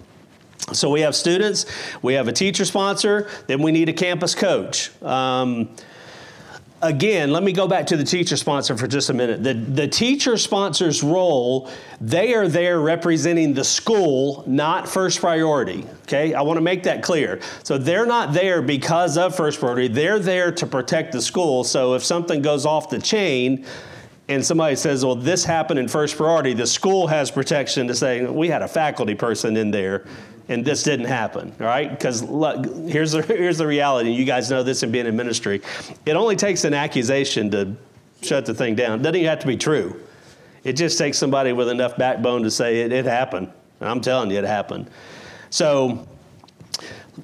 So 0.71 0.89
we 0.89 1.01
have 1.01 1.15
students, 1.15 1.65
we 2.01 2.13
have 2.13 2.27
a 2.27 2.31
teacher 2.31 2.63
sponsor, 2.63 3.27
then 3.47 3.61
we 3.61 3.71
need 3.71 3.89
a 3.89 3.93
campus 3.93 4.35
coach. 4.35 4.91
Um, 5.01 5.69
again, 6.81 7.31
let 7.31 7.43
me 7.43 7.51
go 7.51 7.67
back 7.67 7.85
to 7.87 7.97
the 7.97 8.03
teacher 8.03 8.37
sponsor 8.37 8.77
for 8.77 8.87
just 8.87 9.09
a 9.09 9.13
minute. 9.13 9.43
The, 9.43 9.53
the 9.53 9.87
teacher 9.87 10.37
sponsor's 10.37 11.03
role, 11.03 11.69
they 11.99 12.33
are 12.33 12.47
there 12.47 12.79
representing 12.79 13.53
the 13.53 13.63
school, 13.63 14.43
not 14.47 14.87
first 14.87 15.19
priority. 15.19 15.85
Okay, 16.03 16.33
I 16.33 16.41
want 16.41 16.57
to 16.57 16.61
make 16.61 16.83
that 16.83 17.03
clear. 17.03 17.39
So 17.63 17.77
they're 17.77 18.05
not 18.05 18.33
there 18.33 18.61
because 18.61 19.17
of 19.17 19.35
first 19.35 19.59
priority, 19.59 19.87
they're 19.87 20.19
there 20.19 20.51
to 20.51 20.65
protect 20.65 21.11
the 21.11 21.21
school. 21.21 21.63
So 21.63 21.93
if 21.93 22.03
something 22.03 22.41
goes 22.41 22.65
off 22.65 22.89
the 22.89 22.99
chain, 22.99 23.65
and 24.27 24.45
somebody 24.45 24.75
says, 24.75 25.03
well, 25.03 25.15
this 25.15 25.43
happened 25.43 25.79
in 25.79 25.87
first 25.87 26.15
priority, 26.15 26.53
the 26.53 26.67
school 26.67 27.07
has 27.07 27.31
protection 27.31 27.87
to 27.87 27.95
say, 27.95 28.23
we 28.27 28.47
had 28.47 28.61
a 28.61 28.67
faculty 28.67 29.15
person 29.15 29.57
in 29.57 29.71
there 29.71 30.05
and 30.49 30.65
this 30.65 30.81
didn't 30.81 31.05
happen, 31.05 31.53
all 31.59 31.67
right? 31.67 31.89
Because 31.89 32.21
here's 32.91 33.11
the, 33.11 33.21
here's 33.21 33.59
the 33.59 33.67
reality. 33.67 34.11
You 34.11 34.25
guys 34.25 34.49
know 34.49 34.63
this 34.63 34.81
in 34.81 34.91
being 34.91 35.05
in 35.05 35.15
ministry. 35.15 35.61
It 36.05 36.15
only 36.15 36.35
takes 36.35 36.63
an 36.63 36.73
accusation 36.73 37.51
to 37.51 37.75
shut 38.23 38.47
the 38.47 38.53
thing 38.53 38.75
down. 38.75 38.99
It 38.99 39.03
doesn't 39.03 39.15
even 39.15 39.29
have 39.29 39.39
to 39.39 39.47
be 39.47 39.55
true. 39.55 40.01
It 40.63 40.73
just 40.73 40.97
takes 40.97 41.17
somebody 41.17 41.53
with 41.53 41.69
enough 41.69 41.95
backbone 41.97 42.43
to 42.43 42.51
say 42.51 42.81
it, 42.81 42.91
it 42.91 43.05
happened. 43.05 43.51
I'm 43.79 44.01
telling 44.01 44.31
you, 44.31 44.39
it 44.39 44.43
happened. 44.43 44.89
So, 45.51 46.05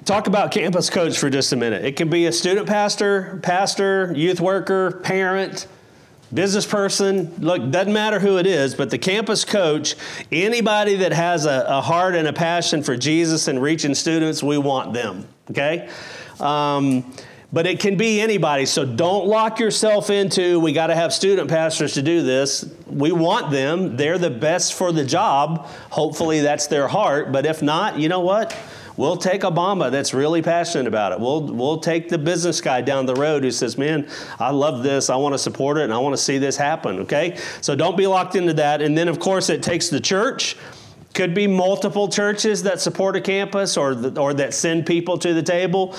talk 0.04 0.26
about 0.26 0.52
campus 0.52 0.88
coach 0.88 1.18
for 1.18 1.28
just 1.28 1.52
a 1.52 1.56
minute. 1.56 1.84
It 1.84 1.96
can 1.96 2.08
be 2.08 2.26
a 2.26 2.32
student 2.32 2.66
pastor, 2.66 3.40
pastor, 3.42 4.12
youth 4.16 4.40
worker, 4.40 5.00
parent, 5.02 5.66
business 6.32 6.66
person, 6.66 7.34
look, 7.38 7.70
doesn't 7.70 7.92
matter 7.92 8.18
who 8.18 8.38
it 8.38 8.46
is, 8.46 8.74
but 8.74 8.90
the 8.90 8.98
campus 8.98 9.44
coach, 9.44 9.94
anybody 10.32 10.96
that 10.96 11.12
has 11.12 11.46
a, 11.46 11.64
a 11.68 11.80
heart 11.80 12.14
and 12.14 12.26
a 12.26 12.32
passion 12.32 12.82
for 12.82 12.96
Jesus 12.96 13.48
and 13.48 13.62
reaching 13.62 13.94
students, 13.94 14.42
we 14.42 14.58
want 14.58 14.92
them, 14.92 15.26
okay? 15.50 15.88
Um, 16.40 17.12
but 17.52 17.66
it 17.66 17.78
can 17.78 17.96
be 17.96 18.20
anybody, 18.20 18.66
so 18.66 18.84
don't 18.84 19.26
lock 19.26 19.60
yourself 19.60 20.10
into 20.10 20.58
we 20.58 20.72
got 20.72 20.88
to 20.88 20.96
have 20.96 21.12
student 21.12 21.48
pastors 21.48 21.94
to 21.94 22.02
do 22.02 22.22
this. 22.22 22.68
We 22.86 23.12
want 23.12 23.52
them, 23.52 23.96
they're 23.96 24.18
the 24.18 24.30
best 24.30 24.74
for 24.74 24.90
the 24.90 25.04
job. 25.04 25.66
Hopefully, 25.90 26.40
that's 26.40 26.66
their 26.66 26.88
heart, 26.88 27.30
but 27.30 27.46
if 27.46 27.62
not, 27.62 27.98
you 27.98 28.08
know 28.08 28.20
what? 28.20 28.54
We'll 28.96 29.16
take 29.16 29.42
Obama 29.42 29.90
that's 29.90 30.14
really 30.14 30.40
passionate 30.40 30.86
about 30.86 31.12
it. 31.12 31.20
We'll, 31.20 31.42
we'll 31.42 31.78
take 31.78 32.08
the 32.08 32.16
business 32.16 32.60
guy 32.60 32.80
down 32.80 33.04
the 33.04 33.14
road 33.14 33.44
who 33.44 33.50
says, 33.50 33.76
Man, 33.76 34.08
I 34.38 34.50
love 34.50 34.82
this. 34.82 35.10
I 35.10 35.16
want 35.16 35.34
to 35.34 35.38
support 35.38 35.76
it 35.76 35.84
and 35.84 35.92
I 35.92 35.98
want 35.98 36.14
to 36.14 36.22
see 36.22 36.38
this 36.38 36.56
happen. 36.56 37.00
Okay? 37.00 37.38
So 37.60 37.74
don't 37.74 37.96
be 37.96 38.06
locked 38.06 38.36
into 38.36 38.54
that. 38.54 38.80
And 38.80 38.96
then, 38.96 39.08
of 39.08 39.18
course, 39.18 39.50
it 39.50 39.62
takes 39.62 39.88
the 39.88 40.00
church. 40.00 40.56
Could 41.12 41.34
be 41.34 41.46
multiple 41.46 42.08
churches 42.08 42.62
that 42.64 42.80
support 42.80 43.16
a 43.16 43.20
campus 43.20 43.76
or, 43.76 43.94
the, 43.94 44.20
or 44.20 44.34
that 44.34 44.54
send 44.54 44.86
people 44.86 45.18
to 45.18 45.34
the 45.34 45.42
table 45.42 45.94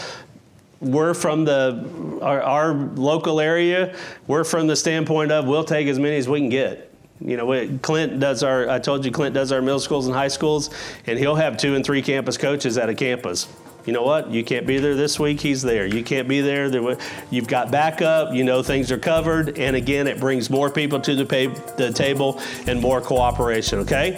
we're 0.79 1.15
from 1.15 1.43
the 1.43 2.19
our, 2.21 2.39
our, 2.39 2.73
local 2.73 3.39
area 3.39 3.95
we're 4.27 4.43
from 4.43 4.67
the 4.67 4.75
standpoint 4.75 5.31
of 5.31 5.47
we'll 5.47 5.63
take 5.63 5.88
as 5.88 5.97
many 5.97 6.17
as 6.17 6.29
we 6.29 6.39
can 6.39 6.49
get 6.49 6.87
you 7.19 7.38
know, 7.38 7.80
Clint 7.82 8.19
does 8.19 8.43
our, 8.43 8.69
I 8.69 8.80
told 8.80 9.06
you 9.06 9.12
Clint 9.12 9.34
does 9.34 9.51
our 9.51 9.62
middle 9.62 9.80
schools 9.80 10.08
and 10.08 10.15
high 10.15 10.27
schools, 10.27 10.69
and 11.06 11.17
he'll 11.17 11.36
have 11.36 11.58
two 11.58 11.75
and 11.75 11.86
three 11.86 12.01
campus 12.01 12.38
coaches 12.38 12.77
at 12.77 12.89
a 12.89 12.95
campus. 12.95 13.47
You 13.86 13.93
know 13.93 14.03
what? 14.03 14.30
You 14.30 14.43
can't 14.43 14.67
be 14.67 14.80
there 14.80 14.95
this 14.95 15.17
week, 15.17 15.39
he's 15.39 15.62
there. 15.62 15.86
You 15.86 16.03
can't 16.03 16.27
be 16.27 16.41
there, 16.41 16.69
there 16.69 16.97
you've 17.32 17.47
got 17.47 17.71
backup, 17.71 18.34
you 18.34 18.43
know 18.43 18.62
things 18.62 18.91
are 18.91 18.97
covered, 18.97 19.58
and 19.58 19.75
again, 19.75 20.08
it 20.08 20.19
brings 20.19 20.49
more 20.49 20.69
people 20.69 20.99
to 20.99 21.15
the, 21.15 21.25
pay, 21.25 21.47
the 21.47 21.91
table 21.93 22.41
and 22.67 22.82
more 22.82 22.99
cooperation, 22.99 23.80
okay? 23.80 24.17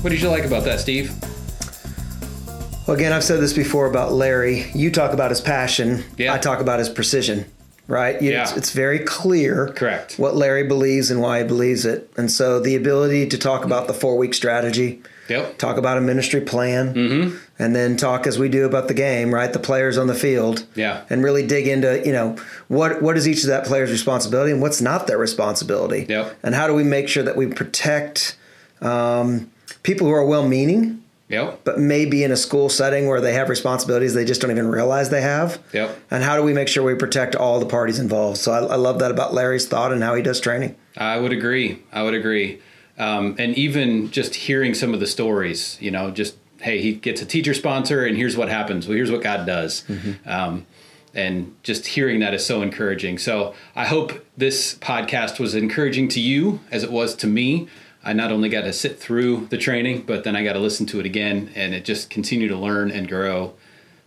What 0.00 0.10
did 0.10 0.20
you 0.20 0.30
like 0.30 0.44
about 0.44 0.64
that, 0.64 0.80
Steve? 0.80 1.14
Well, 2.92 2.98
again, 2.98 3.14
I've 3.14 3.24
said 3.24 3.40
this 3.40 3.54
before 3.54 3.86
about 3.86 4.12
Larry. 4.12 4.66
You 4.74 4.90
talk 4.90 5.14
about 5.14 5.30
his 5.30 5.40
passion. 5.40 6.04
Yeah. 6.18 6.34
I 6.34 6.36
talk 6.36 6.60
about 6.60 6.78
his 6.78 6.90
precision. 6.90 7.46
Right? 7.88 8.20
You, 8.20 8.32
yeah. 8.32 8.42
It's, 8.42 8.54
it's, 8.54 8.70
very 8.72 8.98
clear. 8.98 9.68
Correct. 9.68 10.18
What 10.18 10.36
Larry 10.36 10.64
believes 10.64 11.10
and 11.10 11.22
why 11.22 11.38
he 11.38 11.44
believes 11.44 11.86
it, 11.86 12.12
and 12.18 12.30
so 12.30 12.60
the 12.60 12.76
ability 12.76 13.28
to 13.28 13.38
talk 13.38 13.64
about 13.64 13.86
the 13.86 13.94
four 13.94 14.18
week 14.18 14.34
strategy. 14.34 15.02
Yep. 15.30 15.56
Talk 15.56 15.78
about 15.78 15.96
a 15.96 16.02
ministry 16.02 16.42
plan. 16.42 16.94
Mm-hmm. 16.94 17.36
And 17.58 17.74
then 17.74 17.96
talk 17.96 18.26
as 18.26 18.38
we 18.38 18.50
do 18.50 18.66
about 18.66 18.88
the 18.88 18.94
game, 18.94 19.32
right? 19.32 19.50
The 19.50 19.58
players 19.58 19.96
on 19.96 20.06
the 20.06 20.14
field. 20.14 20.66
Yeah. 20.74 21.04
And 21.08 21.24
really 21.24 21.46
dig 21.46 21.66
into, 21.66 22.02
you 22.04 22.12
know, 22.12 22.36
what 22.68 23.00
what 23.00 23.16
is 23.16 23.26
each 23.26 23.42
of 23.42 23.48
that 23.48 23.64
player's 23.64 23.90
responsibility 23.90 24.52
and 24.52 24.60
what's 24.60 24.82
not 24.82 25.06
their 25.06 25.18
responsibility. 25.18 26.04
Yep. 26.10 26.36
And 26.42 26.54
how 26.54 26.66
do 26.66 26.74
we 26.74 26.84
make 26.84 27.08
sure 27.08 27.22
that 27.22 27.36
we 27.36 27.46
protect 27.46 28.36
um, 28.82 29.50
people 29.82 30.06
who 30.06 30.12
are 30.12 30.26
well 30.26 30.46
meaning 30.46 31.01
Yep. 31.28 31.60
But 31.64 31.78
maybe 31.78 32.24
in 32.24 32.30
a 32.30 32.36
school 32.36 32.68
setting 32.68 33.06
where 33.06 33.20
they 33.20 33.32
have 33.32 33.48
responsibilities 33.48 34.12
they 34.12 34.24
just 34.24 34.40
don't 34.40 34.50
even 34.50 34.68
realize 34.68 35.10
they 35.10 35.22
have. 35.22 35.62
Yep. 35.72 35.98
And 36.10 36.22
how 36.22 36.36
do 36.36 36.42
we 36.42 36.52
make 36.52 36.68
sure 36.68 36.84
we 36.84 36.94
protect 36.94 37.34
all 37.34 37.58
the 37.58 37.66
parties 37.66 37.98
involved? 37.98 38.38
So 38.38 38.52
I, 38.52 38.58
I 38.58 38.76
love 38.76 38.98
that 38.98 39.10
about 39.10 39.32
Larry's 39.32 39.66
thought 39.66 39.92
and 39.92 40.02
how 40.02 40.14
he 40.14 40.22
does 40.22 40.40
training. 40.40 40.76
I 40.96 41.18
would 41.18 41.32
agree. 41.32 41.82
I 41.92 42.02
would 42.02 42.14
agree. 42.14 42.60
Um, 42.98 43.36
and 43.38 43.56
even 43.56 44.10
just 44.10 44.34
hearing 44.34 44.74
some 44.74 44.92
of 44.92 45.00
the 45.00 45.06
stories, 45.06 45.78
you 45.80 45.90
know, 45.90 46.10
just 46.10 46.36
hey, 46.60 46.80
he 46.80 46.92
gets 46.92 47.20
a 47.20 47.26
teacher 47.26 47.54
sponsor, 47.54 48.04
and 48.04 48.16
here's 48.16 48.36
what 48.36 48.48
happens. 48.48 48.86
Well, 48.86 48.96
here's 48.96 49.10
what 49.10 49.22
God 49.22 49.46
does. 49.46 49.82
Mm-hmm. 49.88 50.28
Um, 50.28 50.66
and 51.14 51.54
just 51.62 51.86
hearing 51.86 52.20
that 52.20 52.32
is 52.32 52.46
so 52.46 52.62
encouraging. 52.62 53.18
So 53.18 53.54
I 53.76 53.84
hope 53.84 54.24
this 54.36 54.76
podcast 54.76 55.38
was 55.38 55.54
encouraging 55.54 56.08
to 56.08 56.20
you 56.20 56.60
as 56.70 56.82
it 56.82 56.90
was 56.90 57.14
to 57.16 57.26
me. 57.26 57.68
I 58.04 58.12
not 58.12 58.32
only 58.32 58.48
got 58.48 58.62
to 58.62 58.72
sit 58.72 58.98
through 58.98 59.46
the 59.46 59.58
training, 59.58 60.02
but 60.02 60.24
then 60.24 60.34
I 60.34 60.42
got 60.42 60.54
to 60.54 60.58
listen 60.58 60.86
to 60.86 61.00
it 61.00 61.06
again, 61.06 61.50
and 61.54 61.74
it 61.74 61.84
just 61.84 62.10
continued 62.10 62.48
to 62.48 62.56
learn 62.56 62.90
and 62.90 63.08
grow, 63.08 63.54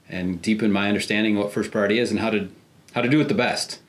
and 0.09 0.41
deepen 0.41 0.71
my 0.71 0.89
understanding 0.89 1.37
of 1.37 1.43
what 1.43 1.53
first 1.53 1.71
priority 1.71 1.99
is 1.99 2.11
and 2.11 2.19
how 2.19 2.29
to 2.29 2.49
how 2.93 3.01
to 3.01 3.09
do 3.09 3.19
it 3.19 3.27
the 3.27 3.33
best. 3.33 3.79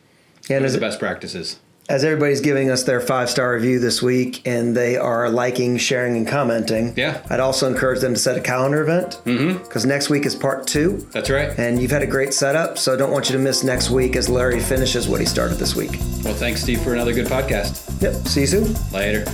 And 0.49 0.65
as 0.65 0.75
the 0.75 0.81
best 0.81 0.99
practices. 0.99 1.59
As 1.89 2.03
everybody's 2.03 2.41
giving 2.41 2.69
us 2.69 2.83
their 2.83 3.01
five 3.01 3.31
star 3.31 3.55
review 3.55 3.79
this 3.79 4.03
week, 4.03 4.43
and 4.47 4.77
they 4.77 4.97
are 4.97 5.31
liking, 5.31 5.77
sharing, 5.77 6.17
and 6.17 6.27
commenting. 6.27 6.95
Yeah. 6.97 7.25
I'd 7.31 7.39
also 7.39 7.69
encourage 7.69 8.01
them 8.01 8.15
to 8.15 8.21
set 8.21 8.37
a 8.37 8.41
calendar 8.41 8.83
event 8.83 9.21
because 9.25 9.83
mm-hmm. 9.83 9.89
next 9.89 10.11
week 10.11 10.27
is 10.27 10.35
part 10.35 10.67
two. 10.67 11.07
That's 11.13 11.31
right. 11.31 11.57
And 11.59 11.81
you've 11.81 11.93
had 11.93 12.03
a 12.03 12.07
great 12.07 12.35
setup, 12.35 12.79
so 12.79 12.93
I 12.93 12.97
don't 12.97 13.13
want 13.13 13.29
you 13.29 13.37
to 13.37 13.43
miss 13.43 13.63
next 13.63 13.91
week 13.91 14.17
as 14.17 14.29
Larry 14.29 14.59
finishes 14.59 15.07
what 15.07 15.21
he 15.21 15.27
started 15.27 15.59
this 15.59 15.77
week. 15.77 15.93
Well, 16.25 16.35
thanks, 16.35 16.63
Steve, 16.63 16.81
for 16.81 16.93
another 16.93 17.13
good 17.13 17.27
podcast. 17.27 18.03
Yep. 18.03 18.15
See 18.27 18.41
you 18.41 18.47
soon. 18.49 18.75
Later. 18.93 19.25